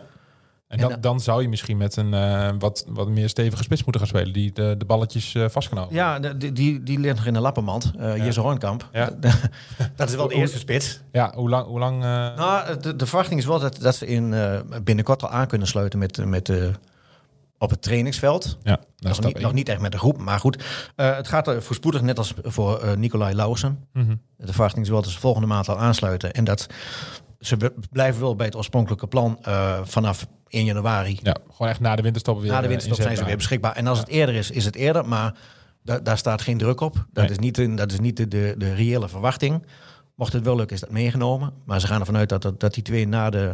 En, 0.67 0.81
En 0.81 0.89
dan, 0.89 1.01
dan- 1.01 1.19
zou 1.19 1.41
je 1.41 1.49
misschien 1.49 1.77
met 1.77 1.95
een 1.95 2.13
eh, 2.13 2.49
wat, 2.59 2.85
wat 2.87 3.07
meer 3.09 3.29
stevige 3.29 3.63
spits 3.63 3.83
moeten 3.83 4.01
gaan 4.01 4.09
spelen, 4.09 4.33
die 4.33 4.51
de, 4.51 4.75
de 4.77 4.85
balletjes 4.85 5.35
eh 5.35 5.49
vast 5.49 5.67
kan 5.69 5.77
houden. 5.77 5.97
Ja, 5.97 6.19
de- 6.19 6.37
die, 6.37 6.51
die, 6.51 6.83
die 6.83 6.99
ligt 6.99 7.15
nog 7.15 7.25
in 7.25 7.33
de 7.33 7.39
lappenmand. 7.39 7.91
eh 7.97 8.17
Jesse 8.25 8.39
Hoornkamp. 8.39 8.89
Ja. 8.93 9.09
dat 9.95 10.09
is 10.09 10.15
wel 10.15 10.27
de 10.27 10.33
eerste 10.35 10.57
spits. 10.57 11.01
Ja, 11.11 11.31
hoe 11.35 11.49
lang... 11.49 11.65
Hoe 11.67 11.79
lang 11.79 11.95
eh, 12.03 12.09
Nou, 12.35 12.79
de, 12.79 12.95
de 12.95 13.05
verwachting 13.05 13.39
is 13.39 13.45
wel 13.45 13.59
dat, 13.59 13.77
dat 13.81 13.95
ze 13.95 14.05
in, 14.07 14.33
eh, 14.33 14.59
binnenkort 14.83 15.23
al 15.23 15.29
aan 15.29 15.47
kunnen 15.47 15.67
sluiten 15.67 15.99
met, 15.99 16.25
met, 16.25 16.49
eh, 16.49 16.67
op 17.65 17.71
het 17.71 17.81
trainingsveld. 17.81 18.57
ja, 18.63 18.79
Nog 18.97 19.21
niet, 19.23 19.39
nog 19.39 19.53
niet 19.53 19.69
echt 19.69 19.79
met 19.81 19.91
de 19.91 19.97
groep, 19.97 20.17
maar 20.17 20.39
goed. 20.39 20.63
Eh, 20.95 21.15
het 21.15 21.27
gaat 21.27 21.47
er 21.47 21.63
voorspoedig, 21.63 22.01
net 22.01 22.17
als 22.17 22.33
voor 22.43 22.79
eh 22.79 22.95
Nicolai 22.95 23.35
Lausen. 23.35 23.79
Mhm. 23.93 24.15
De 24.37 24.51
verwachting 24.51 24.83
is 24.85 24.91
wel 24.91 25.01
dat 25.01 25.11
ze 25.11 25.19
volgende 25.19 25.47
maand 25.47 25.69
al 25.69 25.77
aansluiten. 25.79 26.33
En 26.33 26.43
dat 26.43 26.67
ze 27.39 27.71
blijven 27.91 28.21
wel 28.21 28.35
bij 28.35 28.45
het 28.45 28.55
oorspronkelijke 28.55 29.07
plan 29.07 29.37
eh, 29.41 29.79
vanaf 29.83 30.27
1 30.47 30.65
januari. 30.65 31.19
Ja, 31.23 31.35
gewoon 31.51 31.67
echt 31.71 31.79
na 31.79 31.95
de 31.95 32.01
winterstop 32.01 32.41
weer 32.41 32.51
Na 32.51 32.61
de 32.61 32.67
winterstop 32.67 33.01
zijn 33.01 33.17
ze 33.17 33.25
weer 33.25 33.37
beschikbaar. 33.37 33.75
En 33.75 33.87
als 33.87 33.99
het 33.99 34.07
eerder 34.07 34.35
is, 34.35 34.51
is 34.51 34.65
het 34.65 34.75
eerder. 34.75 35.07
Maar 35.07 35.33
da- 35.83 35.99
daar 35.99 36.17
staat 36.17 36.41
geen 36.41 36.57
druk 36.57 36.79
op. 36.81 36.93
Dat 36.93 37.23
Nee. 37.23 37.31
is 37.31 37.39
niet, 37.39 37.55
de, 37.55 37.73
dat 37.73 37.91
is 37.91 37.99
niet 37.99 38.17
de, 38.17 38.27
de, 38.27 38.55
de 38.57 38.73
reële 38.73 39.09
verwachting. 39.09 39.65
Mocht 40.15 40.33
het 40.33 40.43
wel 40.43 40.55
lukken, 40.55 40.75
is 40.75 40.81
dat 40.81 40.91
meegenomen. 40.91 41.53
Maar 41.65 41.79
ze 41.79 41.87
gaan 41.87 41.99
ervan 41.99 42.17
uit 42.17 42.29
dat, 42.29 42.41
dat, 42.41 42.59
dat 42.59 42.73
die 42.73 42.83
twee 42.83 43.07
na 43.07 43.29
de, 43.29 43.51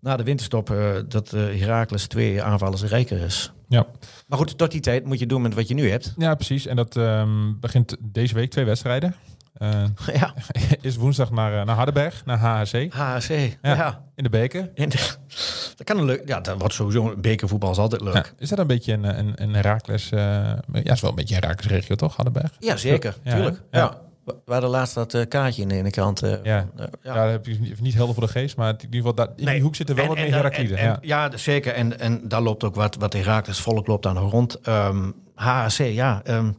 na 0.00 0.16
de 0.16 0.22
winterstop 0.22 0.70
eh, 0.70 0.94
dat 1.08 1.32
eh 1.32 1.40
Heracles 1.60 2.06
twee 2.06 2.42
aanvallers 2.42 2.82
rijker 2.82 3.20
is. 3.20 3.52
Ja. 3.68 3.86
Maar 4.26 4.38
goed, 4.38 4.58
tot 4.58 4.70
die 4.70 4.80
tijd 4.80 5.04
moet 5.04 5.18
je 5.18 5.26
doen 5.26 5.42
met 5.42 5.54
wat 5.54 5.68
je 5.68 5.74
nu 5.74 5.90
hebt. 5.90 6.14
ja, 6.16 6.34
precies. 6.34 6.66
En 6.66 6.76
dat 6.76 6.96
ehm, 6.96 7.52
begint 7.60 7.96
deze 8.00 8.34
week 8.34 8.50
twee 8.50 8.64
wedstrijden. 8.64 9.14
Eh 9.54 9.84
ja, 10.14 10.34
is 10.80 10.96
woensdag 10.96 11.30
naar, 11.30 11.64
naar 11.64 11.76
Hardenberg, 11.76 12.24
naar 12.24 12.38
HHC. 12.38 12.92
HC. 12.92 13.28
Ja. 13.28 13.56
Ja. 13.62 14.04
In 14.14 14.22
de 14.22 14.28
beker. 14.30 14.70
En 14.74 14.88
de- 14.88 15.14
dat 15.76 15.86
kan 15.86 15.98
een 15.98 16.04
leuk. 16.04 16.22
Ja, 16.28 16.40
dat 16.40 16.58
wordt 16.58 16.74
sowieso 16.74 17.14
bekervoetbal 17.16 17.70
is 17.70 17.76
altijd 17.78 18.00
leuk. 18.02 18.14
Ja. 18.14 18.24
Is 18.38 18.48
dat 18.48 18.58
een 18.58 18.66
beetje 18.66 18.92
een, 18.92 19.18
een, 19.18 19.32
een 19.42 19.54
Herakles... 19.54 20.08
ja, 20.08 20.62
is 20.72 21.00
wel 21.00 21.10
een 21.10 21.16
beetje 21.16 21.34
een 21.34 21.40
Herakles 21.42 21.72
regio, 21.72 21.94
toch? 21.94 22.16
Hardenberg? 22.16 22.50
Ja, 22.58 22.76
zeker. 22.76 23.16
Ja, 23.22 23.34
tuurlijk. 23.34 23.62
Ja. 23.70 23.98
Ja. 24.26 24.32
We 24.44 24.52
hadden 24.52 24.70
laatst 24.70 24.94
dat 24.94 25.14
eh, 25.14 25.22
kaartje 25.28 25.62
in 25.62 25.68
de 25.68 25.74
ene 25.74 25.90
kant. 25.90 26.22
eh, 26.22 26.44
Ja. 26.44 26.68
van, 26.76 26.84
eh, 26.84 26.92
Ja, 27.02 27.14
daar 27.14 27.30
heb 27.30 27.46
je 27.46 27.56
niet- 27.60 27.80
niet 27.80 27.94
helder 27.94 28.14
voor 28.14 28.24
de 28.26 28.30
geest, 28.32 28.56
maar 28.56 28.68
in 28.68 28.76
ieder 28.80 28.96
geval 28.96 29.14
daar, 29.14 29.28
in 29.36 29.44
Nee. 29.44 29.54
die 29.54 29.62
hoek 29.62 29.74
zitten 29.74 29.94
wel 29.94 30.04
En- 30.04 30.10
wat 30.10 30.18
meer 30.20 30.30
daar- 30.30 30.42
Herakliden. 30.42 30.76
en- 30.78 30.84
Ja. 30.84 30.98
Ja, 31.00 31.36
zeker. 31.36 31.72
En, 31.72 31.98
en 31.98 32.28
daar 32.28 32.42
loopt 32.42 32.64
ook 32.64 32.74
wat, 32.74 32.96
wat 32.96 33.12
Herakles 33.12 33.60
volk 33.60 33.86
loopt 33.86 34.06
aan 34.06 34.14
de 34.14 34.20
grond. 34.28 34.60
Ehm 34.60 35.10
HAC, 35.34 35.72
ja. 35.72 36.20
ehm, 36.24 36.52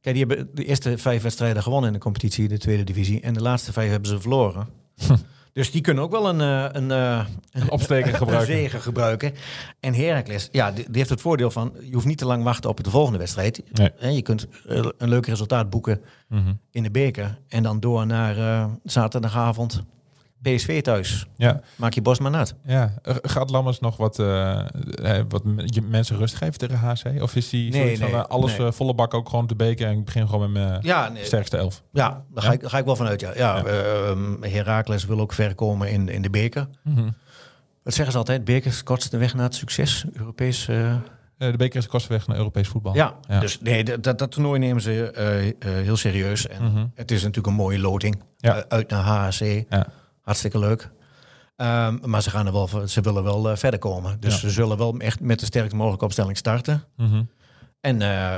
kijk, 0.00 0.16
die 0.16 0.24
hebben 0.26 0.50
de 0.54 0.64
eerste 0.64 0.98
vijf 0.98 1.22
wedstrijden 1.22 1.62
gewonnen 1.62 1.88
in 1.88 1.94
de 1.96 2.02
competitie, 2.02 2.48
de 2.48 2.58
tweede 2.58 2.84
divisie. 2.84 3.20
En 3.20 3.34
de 3.34 3.42
laatste 3.42 3.72
vijf 3.72 3.90
hebben 3.90 4.08
ze 4.10 4.20
verloren. 4.20 4.68
Dus 5.58 5.70
die 5.70 5.80
kunnen 5.80 6.04
ook 6.04 6.10
wel 6.10 6.28
een, 6.28 6.40
eh, 6.40 6.64
een, 6.72 6.90
eh, 6.90 7.24
Een 7.52 7.70
opsteker 7.70 8.08
een 8.12 8.18
gebruiken. 8.18 8.54
zegen 8.56 8.80
gebruiken. 8.80 9.32
En 9.80 9.94
Heracles, 9.94 10.48
ja, 10.52 10.70
die, 10.72 10.84
die 10.84 10.96
heeft 10.96 11.10
het 11.10 11.20
voordeel 11.20 11.50
van... 11.50 11.72
je 11.82 11.92
hoeft 11.94 12.06
niet 12.06 12.18
te 12.18 12.26
lang 12.26 12.42
wachten 12.44 12.70
op 12.70 12.84
de 12.84 12.90
volgende 12.90 13.18
wedstrijd. 13.18 13.62
Nee. 13.72 14.14
Je 14.14 14.22
kunt 14.22 14.46
eh, 14.68 14.84
een 14.98 15.08
leuk 15.08 15.26
resultaat 15.26 15.70
boeken 15.70 16.00
Mhm. 16.28 16.52
in 16.70 16.82
de 16.82 16.90
beker. 16.90 17.38
En 17.48 17.62
dan 17.62 17.80
door 17.80 18.06
naar 18.06 18.68
zaterdagavond 18.84 19.82
PSV 20.42 20.82
thuis. 20.82 21.26
ja. 21.36 21.60
Maak 21.76 21.92
je 21.92 22.02
bos 22.02 22.18
maar 22.18 22.30
nat. 22.30 22.54
Ja, 22.64 22.94
gaat 23.22 23.50
Lammers 23.50 23.80
nog 23.80 23.96
wat, 23.96 24.18
eh, 24.18 24.64
wat 25.28 25.42
mensen 25.88 26.16
rust 26.16 26.34
geven 26.34 26.58
tegen 26.58 26.76
HC? 26.78 27.22
Of 27.22 27.36
is 27.36 27.48
die 27.48 27.70
Nee, 27.72 27.98
van 27.98 28.08
eh, 28.08 28.24
alles 28.24 28.56
nee. 28.56 28.66
eh, 28.66 28.72
volle 28.72 28.94
bak 28.94 29.14
ook 29.14 29.28
gewoon 29.28 29.46
te 29.46 29.54
beken 29.56 29.86
en 29.86 29.98
ik 29.98 30.04
begin 30.04 30.28
gewoon 30.28 30.52
met 30.52 30.62
mijn 30.62 30.78
Ja, 30.82 31.08
nee, 31.08 31.24
sterkste 31.24 31.56
elf? 31.56 31.82
Ja, 31.92 32.24
daar 32.34 32.42
ga, 32.44 32.52
ik, 32.52 32.60
ga 32.64 32.78
ik 32.78 32.84
wel 32.84 32.96
vanuit. 32.96 33.20
Ja. 33.20 33.32
Ja, 33.36 33.64
ehm, 33.64 34.42
Heracles 34.42 35.04
wil 35.06 35.20
ook 35.20 35.32
ver 35.32 35.54
komen 35.54 35.90
in, 35.90 36.08
in 36.08 36.22
de 36.22 36.30
beker. 36.30 36.68
Wat 37.82 37.94
zeggen 37.94 38.12
ze 38.12 38.18
altijd? 38.18 38.44
Beker 38.44 38.70
is 38.70 38.82
kortste 38.82 39.16
weg 39.16 39.34
naar 39.34 39.44
het 39.44 39.54
succes. 39.54 40.04
Europees. 40.12 40.64
de 40.66 41.54
beker 41.56 41.76
is 41.76 41.84
de 41.84 41.90
kostenweg 41.90 42.26
naar 42.26 42.36
Europees 42.36 42.68
voetbal. 42.68 42.94
ja. 42.94 43.14
Ja. 43.28 43.40
dus 43.40 43.60
nee, 43.60 43.84
dat, 44.00 44.18
dat, 44.18 44.30
toernooi 44.30 44.58
nemen 44.58 44.82
ze 44.82 45.56
heel 45.64 45.96
serieus. 45.96 46.48
En 46.48 46.62
Mhm. 46.72 46.86
Het 46.94 47.10
is 47.10 47.20
natuurlijk 47.20 47.46
een 47.46 47.52
mooie 47.54 47.78
loting. 47.78 48.22
Ja. 48.36 48.64
Uit 48.68 48.90
naar 48.90 49.02
HAC. 49.02 49.64
Ja. 49.68 49.86
Hartstikke 50.28 50.58
leuk. 50.58 50.90
Ehm, 51.56 51.96
maar 52.04 52.22
ze, 52.22 52.30
gaan 52.30 52.46
er 52.46 52.52
wel, 52.52 52.68
ze 52.88 53.00
willen 53.00 53.22
wel 53.22 53.50
eh, 53.50 53.56
verder 53.56 53.80
komen. 53.80 54.20
Dus 54.20 54.32
Ja. 54.32 54.38
ze 54.38 54.50
zullen 54.50 54.78
wel 54.78 54.96
echt 54.98 55.20
met 55.20 55.40
de 55.40 55.46
sterkst 55.46 55.76
mogelijke 55.76 56.04
opstelling 56.04 56.36
starten. 56.36 56.84
Mhm. 56.96 57.22
En, 57.80 58.02
eh, 58.02 58.34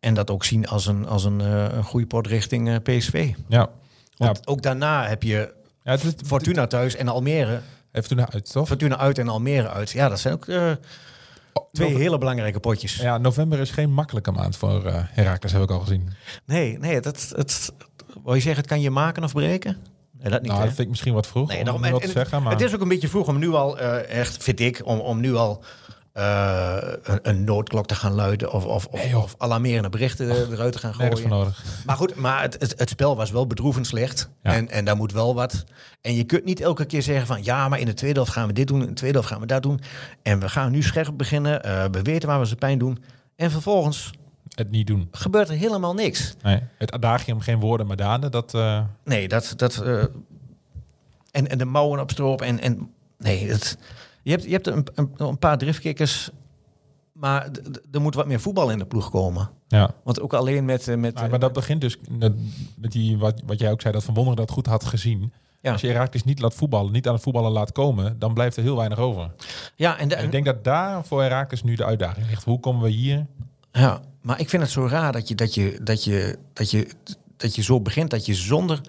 en 0.00 0.14
dat 0.14 0.30
ook 0.30 0.44
zien 0.44 0.68
als 0.68 0.86
een, 0.86 1.06
als 1.06 1.24
een, 1.24 1.40
eh, 1.40 1.64
een 1.72 1.84
goede 1.84 2.06
pot 2.06 2.26
richting 2.26 2.82
PSV. 2.82 3.32
Ja. 3.48 3.68
Want 4.16 4.46
ook 4.46 4.62
daarna 4.62 5.06
heb 5.06 5.22
je 5.22 5.54
ja, 5.82 5.98
Fortuna 6.26 6.66
thuis 6.66 6.96
en 6.96 7.08
Almere. 7.08 7.60
even 7.92 8.08
toen 8.08 8.30
uit, 8.32 8.52
toch? 8.52 8.66
Fortuna 8.66 8.98
uit 8.98 9.18
en 9.18 9.28
Almere 9.28 9.68
uit. 9.68 9.90
Ja, 9.90 10.08
dat 10.08 10.20
zijn 10.20 10.34
ook 10.34 10.46
eh, 10.48 10.72
twee 11.72 11.88
Nove- 11.90 12.00
hele 12.02 12.18
belangrijke 12.18 12.60
potjes. 12.60 12.96
Ja, 12.96 13.18
november 13.18 13.58
is 13.58 13.70
geen 13.70 13.90
makkelijke 13.92 14.30
maand 14.32 14.56
voor 14.56 14.82
Herakles, 14.92 15.52
heb 15.52 15.62
ik 15.62 15.70
al 15.70 15.80
gezien. 15.80 16.08
Nee, 16.46 16.78
nee, 16.78 17.00
dat, 17.00 17.32
het, 17.36 17.72
wil 18.24 18.34
je 18.34 18.40
zeggen, 18.40 18.60
het 18.60 18.70
kan 18.70 18.80
je 18.80 18.90
maken 18.90 19.24
of 19.24 19.32
breken? 19.32 19.76
Nee, 20.24 20.32
dat 20.32 20.42
niet. 20.42 20.50
nou, 20.50 20.60
hè? 20.62 20.66
dat 20.66 20.74
vind 20.74 20.78
ik 20.86 20.88
misschien 20.88 21.14
wat 21.14 21.26
vroeg 21.26 21.48
Nee, 21.48 21.58
om 21.58 21.64
daarom, 21.64 21.84
en- 21.84 21.94
te 21.94 22.00
en 22.00 22.10
zeggen. 22.10 22.42
Maar 22.42 22.52
Het 22.52 22.60
is 22.60 22.74
ook 22.74 22.80
een 22.80 22.88
beetje 22.88 23.08
vroeg 23.08 23.28
om 23.28 23.38
nu 23.38 23.50
al, 23.52 23.78
eh, 23.78 24.18
echt, 24.18 24.42
vind 24.42 24.60
ik, 24.60 24.80
om, 24.84 24.98
om 24.98 25.20
nu 25.20 25.34
al 25.34 25.62
eh, 26.12 26.76
een, 27.02 27.18
een 27.22 27.44
noodklok 27.44 27.86
te 27.86 27.94
gaan 27.94 28.12
luiden 28.12 28.52
of, 28.52 28.64
of, 28.64 28.86
of, 28.86 29.00
Nee, 29.00 29.08
joh. 29.08 29.22
of 29.22 29.34
alarmerende 29.38 29.88
berichten 29.88 30.30
eruit 30.52 30.72
te 30.72 30.78
gaan 30.78 30.94
gooien. 30.94 31.28
nodig. 31.28 31.62
Maar 31.86 31.96
goed, 31.96 32.14
maar 32.14 32.42
het, 32.42 32.56
het, 32.60 32.74
het 32.76 32.88
spel 32.88 33.16
was 33.16 33.30
wel 33.30 33.46
bedroevend 33.46 33.86
slecht. 33.86 34.30
Ja. 34.42 34.52
En, 34.54 34.70
en 34.70 34.84
daar 34.84 34.96
moet 34.96 35.12
wel 35.12 35.34
wat. 35.34 35.64
En 36.00 36.14
je 36.14 36.24
kunt 36.24 36.44
niet 36.44 36.60
elke 36.60 36.84
keer 36.84 37.02
zeggen 37.02 37.26
van 37.26 37.44
ja, 37.44 37.68
maar 37.68 37.78
in 37.78 37.86
de 37.86 37.94
tweede 37.94 38.16
helft 38.16 38.32
gaan 38.32 38.46
we 38.46 38.52
dit 38.52 38.66
doen, 38.66 38.80
in 38.80 38.86
de 38.86 38.92
tweede 38.92 39.16
helft 39.16 39.32
gaan 39.32 39.40
we 39.40 39.46
dat 39.46 39.62
doen. 39.62 39.80
En 40.22 40.38
we 40.40 40.48
gaan 40.48 40.70
nu 40.72 40.82
scherp 40.82 41.16
beginnen. 41.16 41.62
eh, 41.62 41.84
we 41.90 42.02
weten 42.02 42.28
waar 42.28 42.40
we 42.40 42.46
ze 42.46 42.56
pijn 42.56 42.78
doen. 42.78 43.04
En 43.36 43.50
vervolgens 43.50 44.10
Het 44.54 44.70
niet 44.70 44.86
doen. 44.86 45.08
gebeurt 45.10 45.48
er 45.48 45.54
helemaal 45.54 45.94
niks. 45.94 46.34
Nee. 46.42 46.60
Het 46.78 46.92
adagium 46.92 47.40
geen 47.40 47.60
woorden 47.60 47.86
maar 47.86 47.96
daden, 47.96 48.30
dat... 48.30 48.54
eh, 48.54 48.84
Nee, 49.04 49.28
dat. 49.28 49.52
dat 49.56 49.76
eh, 49.76 50.02
en, 51.30 51.48
en 51.48 51.58
de 51.58 51.64
mouwen 51.64 52.00
op 52.00 52.10
stroop. 52.10 52.40
En, 52.42 52.60
en 52.60 52.90
nee, 53.18 53.48
het, 53.50 53.78
je 54.22 54.30
hebt, 54.30 54.44
je 54.44 54.50
hebt 54.50 54.66
een, 54.66 54.86
een, 54.94 55.10
een 55.16 55.38
paar 55.38 55.58
driftkikkers. 55.58 56.30
Maar 57.12 57.48
er 57.92 58.00
moet 58.00 58.14
wat 58.14 58.26
meer 58.26 58.40
voetbal 58.40 58.70
in 58.70 58.78
de 58.78 58.86
ploeg 58.86 59.10
komen. 59.10 59.50
ja. 59.68 59.90
Want 60.04 60.20
ook 60.20 60.32
alleen 60.34 60.64
met. 60.64 60.88
eh, 60.88 60.96
met 60.96 61.14
Maar, 61.14 61.30
maar 61.30 61.38
dat 61.38 61.52
begint 61.52 61.80
dus 61.80 61.96
met 62.10 62.32
met 62.76 62.92
die, 62.92 63.18
wat, 63.18 63.42
wat 63.46 63.58
jij 63.58 63.70
ook 63.70 63.80
zei, 63.80 63.92
dat 63.92 64.04
Van 64.04 64.14
Wonderen 64.14 64.38
dat 64.38 64.50
goed 64.50 64.66
had 64.66 64.84
gezien. 64.84 65.32
Ja. 65.60 65.72
Als 65.72 65.80
je 65.80 65.86
Herakles 65.86 66.24
niet 66.24 66.40
laat 66.40 66.54
voetballen, 66.54 66.92
niet 66.92 67.06
aan 67.08 67.14
het 67.14 67.22
voetballen 67.22 67.52
laat 67.52 67.72
komen, 67.72 68.18
dan 68.18 68.34
blijft 68.34 68.56
er 68.56 68.62
heel 68.62 68.76
weinig 68.76 68.98
over. 68.98 69.30
ja, 69.76 69.98
en, 69.98 70.08
de, 70.08 70.14
En 70.14 70.24
ik 70.24 70.30
denk 70.30 70.44
dat 70.44 70.64
daar 70.64 71.04
voor 71.04 71.22
Herakles 71.22 71.62
nu 71.62 71.74
de 71.74 71.84
uitdaging 71.84 72.26
ligt. 72.28 72.44
Hoe 72.44 72.60
komen 72.60 72.82
we 72.82 72.88
hier? 72.90 73.26
ja, 73.72 74.00
maar 74.24 74.40
ik 74.40 74.48
vind 74.48 74.62
het 74.62 74.70
zo 74.70 74.86
raar 74.86 75.12
dat 75.12 75.28
je, 75.28 75.34
dat 75.34 75.54
je, 75.54 75.78
dat 75.82 76.04
je, 76.04 76.38
dat 76.52 76.70
je, 76.70 76.88
dat 77.36 77.54
je 77.54 77.62
zo 77.62 77.80
begint. 77.80 78.10
Dat 78.10 78.26
je 78.26 78.34
zonder, 78.34 78.80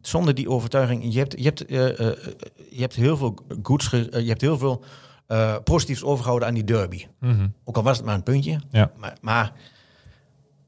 zonder 0.00 0.34
die 0.34 0.48
overtuiging. 0.50 1.12
Je 1.12 1.18
hebt, 1.18 1.34
je 1.38 1.42
hebt, 1.44 1.64
eh, 1.66 1.88
eh, 2.10 2.16
je 2.70 2.80
hebt 2.80 2.94
heel 2.94 3.16
veel 3.16 3.34
goeds. 3.62 3.86
ge- 3.86 4.08
eh, 4.10 4.20
je 4.22 4.28
hebt 4.28 4.40
heel 4.40 4.58
veel 4.58 4.84
eh, 5.26 5.56
positiefs 5.64 6.02
overgehouden 6.02 6.48
aan 6.48 6.54
die 6.54 6.64
derby. 6.64 7.06
Mhm. 7.20 7.48
Ook 7.64 7.76
al 7.76 7.82
was 7.82 7.96
het 7.96 8.06
maar 8.06 8.14
een 8.14 8.22
puntje. 8.22 8.60
Ja. 8.70 8.90
Maar, 8.96 9.16
maar 9.20 9.52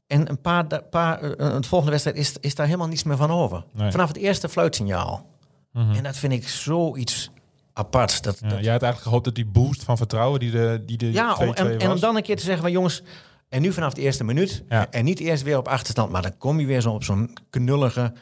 en 0.07 0.29
een 0.29 0.41
paar, 0.41 0.67
da- 0.67 0.81
paar 0.81 1.21
eh, 1.21 1.31
een 1.55 1.63
volgende 1.63 1.91
wedstrijd 1.91 2.17
is, 2.17 2.33
is 2.39 2.55
daar 2.55 2.65
helemaal 2.65 2.87
niets 2.87 3.03
meer 3.03 3.17
van 3.17 3.31
over. 3.31 3.63
Nee. 3.73 3.91
Vanaf 3.91 4.07
het 4.07 4.17
eerste 4.17 4.49
fluitsignaal. 4.49 5.25
Mhm. 5.71 5.91
En 5.91 6.03
dat 6.03 6.17
vind 6.17 6.33
ik 6.33 6.47
zoiets 6.47 7.31
apart. 7.73 8.23
Dat, 8.23 8.39
Ja, 8.41 8.47
dat, 8.49 8.59
jij 8.63 8.71
had 8.71 8.81
eigenlijk 8.81 9.01
gehoopt 9.01 9.25
dat 9.25 9.35
die 9.35 9.45
boost 9.45 9.83
van 9.83 9.97
vertrouwen 9.97 10.39
die 10.39 10.51
de, 10.51 10.83
die 10.85 10.97
de 10.97 11.11
ja, 11.11 11.35
2-2 11.35 11.47
om, 11.47 11.53
en, 11.53 11.79
en 11.79 11.91
om 11.91 11.99
dan 11.99 12.15
een 12.15 12.23
keer 12.23 12.35
te 12.37 12.43
zeggen 12.43 12.61
van 12.63 12.71
jongens, 12.71 13.03
en 13.49 13.61
nu 13.61 13.73
vanaf 13.73 13.93
de 13.93 14.01
eerste 14.01 14.23
minuut. 14.23 14.63
Ja. 14.69 14.91
En 14.91 15.05
niet 15.05 15.19
eerst 15.19 15.43
weer 15.43 15.57
op 15.57 15.67
achterstand, 15.67 16.11
maar 16.11 16.21
dan 16.21 16.37
kom 16.37 16.59
je 16.59 16.65
weer 16.65 16.81
zo 16.81 16.91
op 16.91 17.03
zo'n 17.03 17.33
knullige 17.49 18.13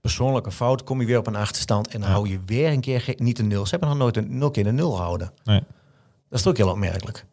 persoonlijke 0.00 0.50
fout. 0.52 0.84
Kom 0.84 1.00
je 1.00 1.06
weer 1.06 1.18
op 1.18 1.26
een 1.26 1.36
achterstand 1.36 1.88
en 1.88 2.00
dan 2.00 2.08
Ja. 2.08 2.14
hou 2.14 2.28
je 2.28 2.40
weer 2.46 2.72
een 2.72 2.80
keer 2.80 3.14
niet 3.16 3.38
een 3.38 3.46
nul. 3.46 3.64
Ze 3.64 3.70
hebben 3.70 3.88
nog 3.88 3.98
nooit 3.98 4.16
een 4.16 4.38
nul 4.38 4.50
keer 4.50 4.66
een 4.66 4.74
nul 4.74 4.90
gehouden. 4.92 5.32
Nee, 5.44 5.62
Dat 6.30 6.38
is 6.38 6.46
ook 6.46 6.56
heel 6.56 6.70
opmerkelijk. 6.70 7.24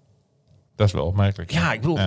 dat 0.76 0.88
is 0.88 0.94
wel 0.94 1.06
opmerkelijk. 1.06 1.52
Ja, 1.52 1.74
ik 1.74 1.82
bedoel. 1.82 2.00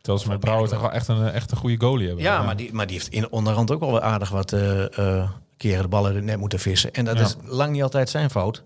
Terwijl 0.00 0.24
ze 0.24 0.28
met 0.30 0.40
Brouwer 0.40 0.68
toch 0.68 0.80
wel 0.80 0.92
echt 0.92 1.08
een, 1.08 1.28
echt 1.30 1.50
een 1.50 1.56
goede 1.56 1.80
goalie 1.86 2.06
hebben. 2.06 2.24
Ja, 2.24 2.42
maar 2.42 2.56
die, 2.56 2.72
maar 2.72 2.86
die 2.86 2.96
heeft 2.96 3.08
in 3.08 3.30
onderhand 3.32 3.70
ook 3.70 3.80
wel 3.80 3.90
weer 3.92 4.00
aardig 4.00 4.28
wat 4.30 4.52
eh, 4.52 4.98
eh, 5.18 5.30
keren 5.56 5.82
de 5.82 5.88
ballen 5.88 6.14
er 6.14 6.22
net 6.22 6.38
moeten 6.38 6.58
vissen. 6.58 6.92
En 6.92 7.04
dat 7.04 7.20
is 7.20 7.36
lang 7.44 7.72
niet 7.72 7.82
altijd 7.82 8.08
zijn 8.10 8.30
fout. 8.30 8.62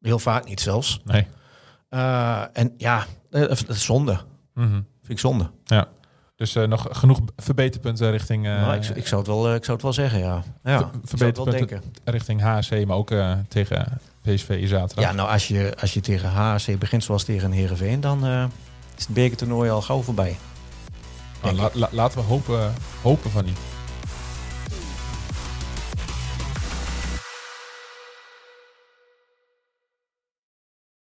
Heel 0.00 0.18
vaak 0.18 0.48
niet 0.48 0.60
zelfs. 0.60 1.00
Nee. 1.04 1.26
Eh, 1.88 2.42
en 2.52 2.74
ja, 2.76 3.06
dat 3.30 3.68
is 3.68 3.84
zonde. 3.84 4.18
Mhm. 4.54 4.80
Vind 5.04 5.10
ik 5.10 5.18
zonde. 5.18 5.50
Ja. 5.64 5.88
Dus 6.36 6.54
eh, 6.56 6.64
nog 6.66 6.86
genoeg 6.90 7.18
verbeterpunten 7.36 8.10
richting, 8.10 8.46
eh, 8.46 8.66
maar 8.66 8.76
ik, 8.76 8.84
ik, 8.88 9.06
zou 9.06 9.20
het 9.20 9.30
wel, 9.30 9.48
eh, 9.48 9.54
ik 9.54 9.62
zou 9.64 9.72
het 9.72 9.82
wel 9.82 9.92
zeggen, 9.92 10.18
ja. 10.18 10.42
ja 10.64 10.90
verbeterpunten 11.04 11.82
richting 12.04 12.40
HC, 12.40 12.86
maar 12.86 12.96
ook 12.96 13.10
eh, 13.10 13.32
tegen 13.48 13.98
PSV 14.22 14.68
zaterdag. 14.68 15.04
Ja, 15.04 15.12
nou 15.12 15.28
als 15.28 15.48
je, 15.48 15.74
als 15.80 15.94
je 15.94 16.00
tegen 16.00 16.28
HC 16.30 16.78
begint 16.78 17.04
zoals 17.04 17.24
tegen 17.24 17.50
Heerenveen, 17.50 18.00
dan 18.00 18.24
is 18.96 19.04
het 19.04 19.14
bekertoernooi 19.14 19.70
al 19.70 19.82
gauw 19.82 20.02
voorbij. 20.02 20.36
Nou, 21.42 21.56
la- 21.56 21.70
la- 21.72 21.88
laten 21.92 22.18
we 22.18 22.24
hopen, 22.24 22.72
hopen 23.02 23.30
van 23.30 23.44
niet. 23.44 23.58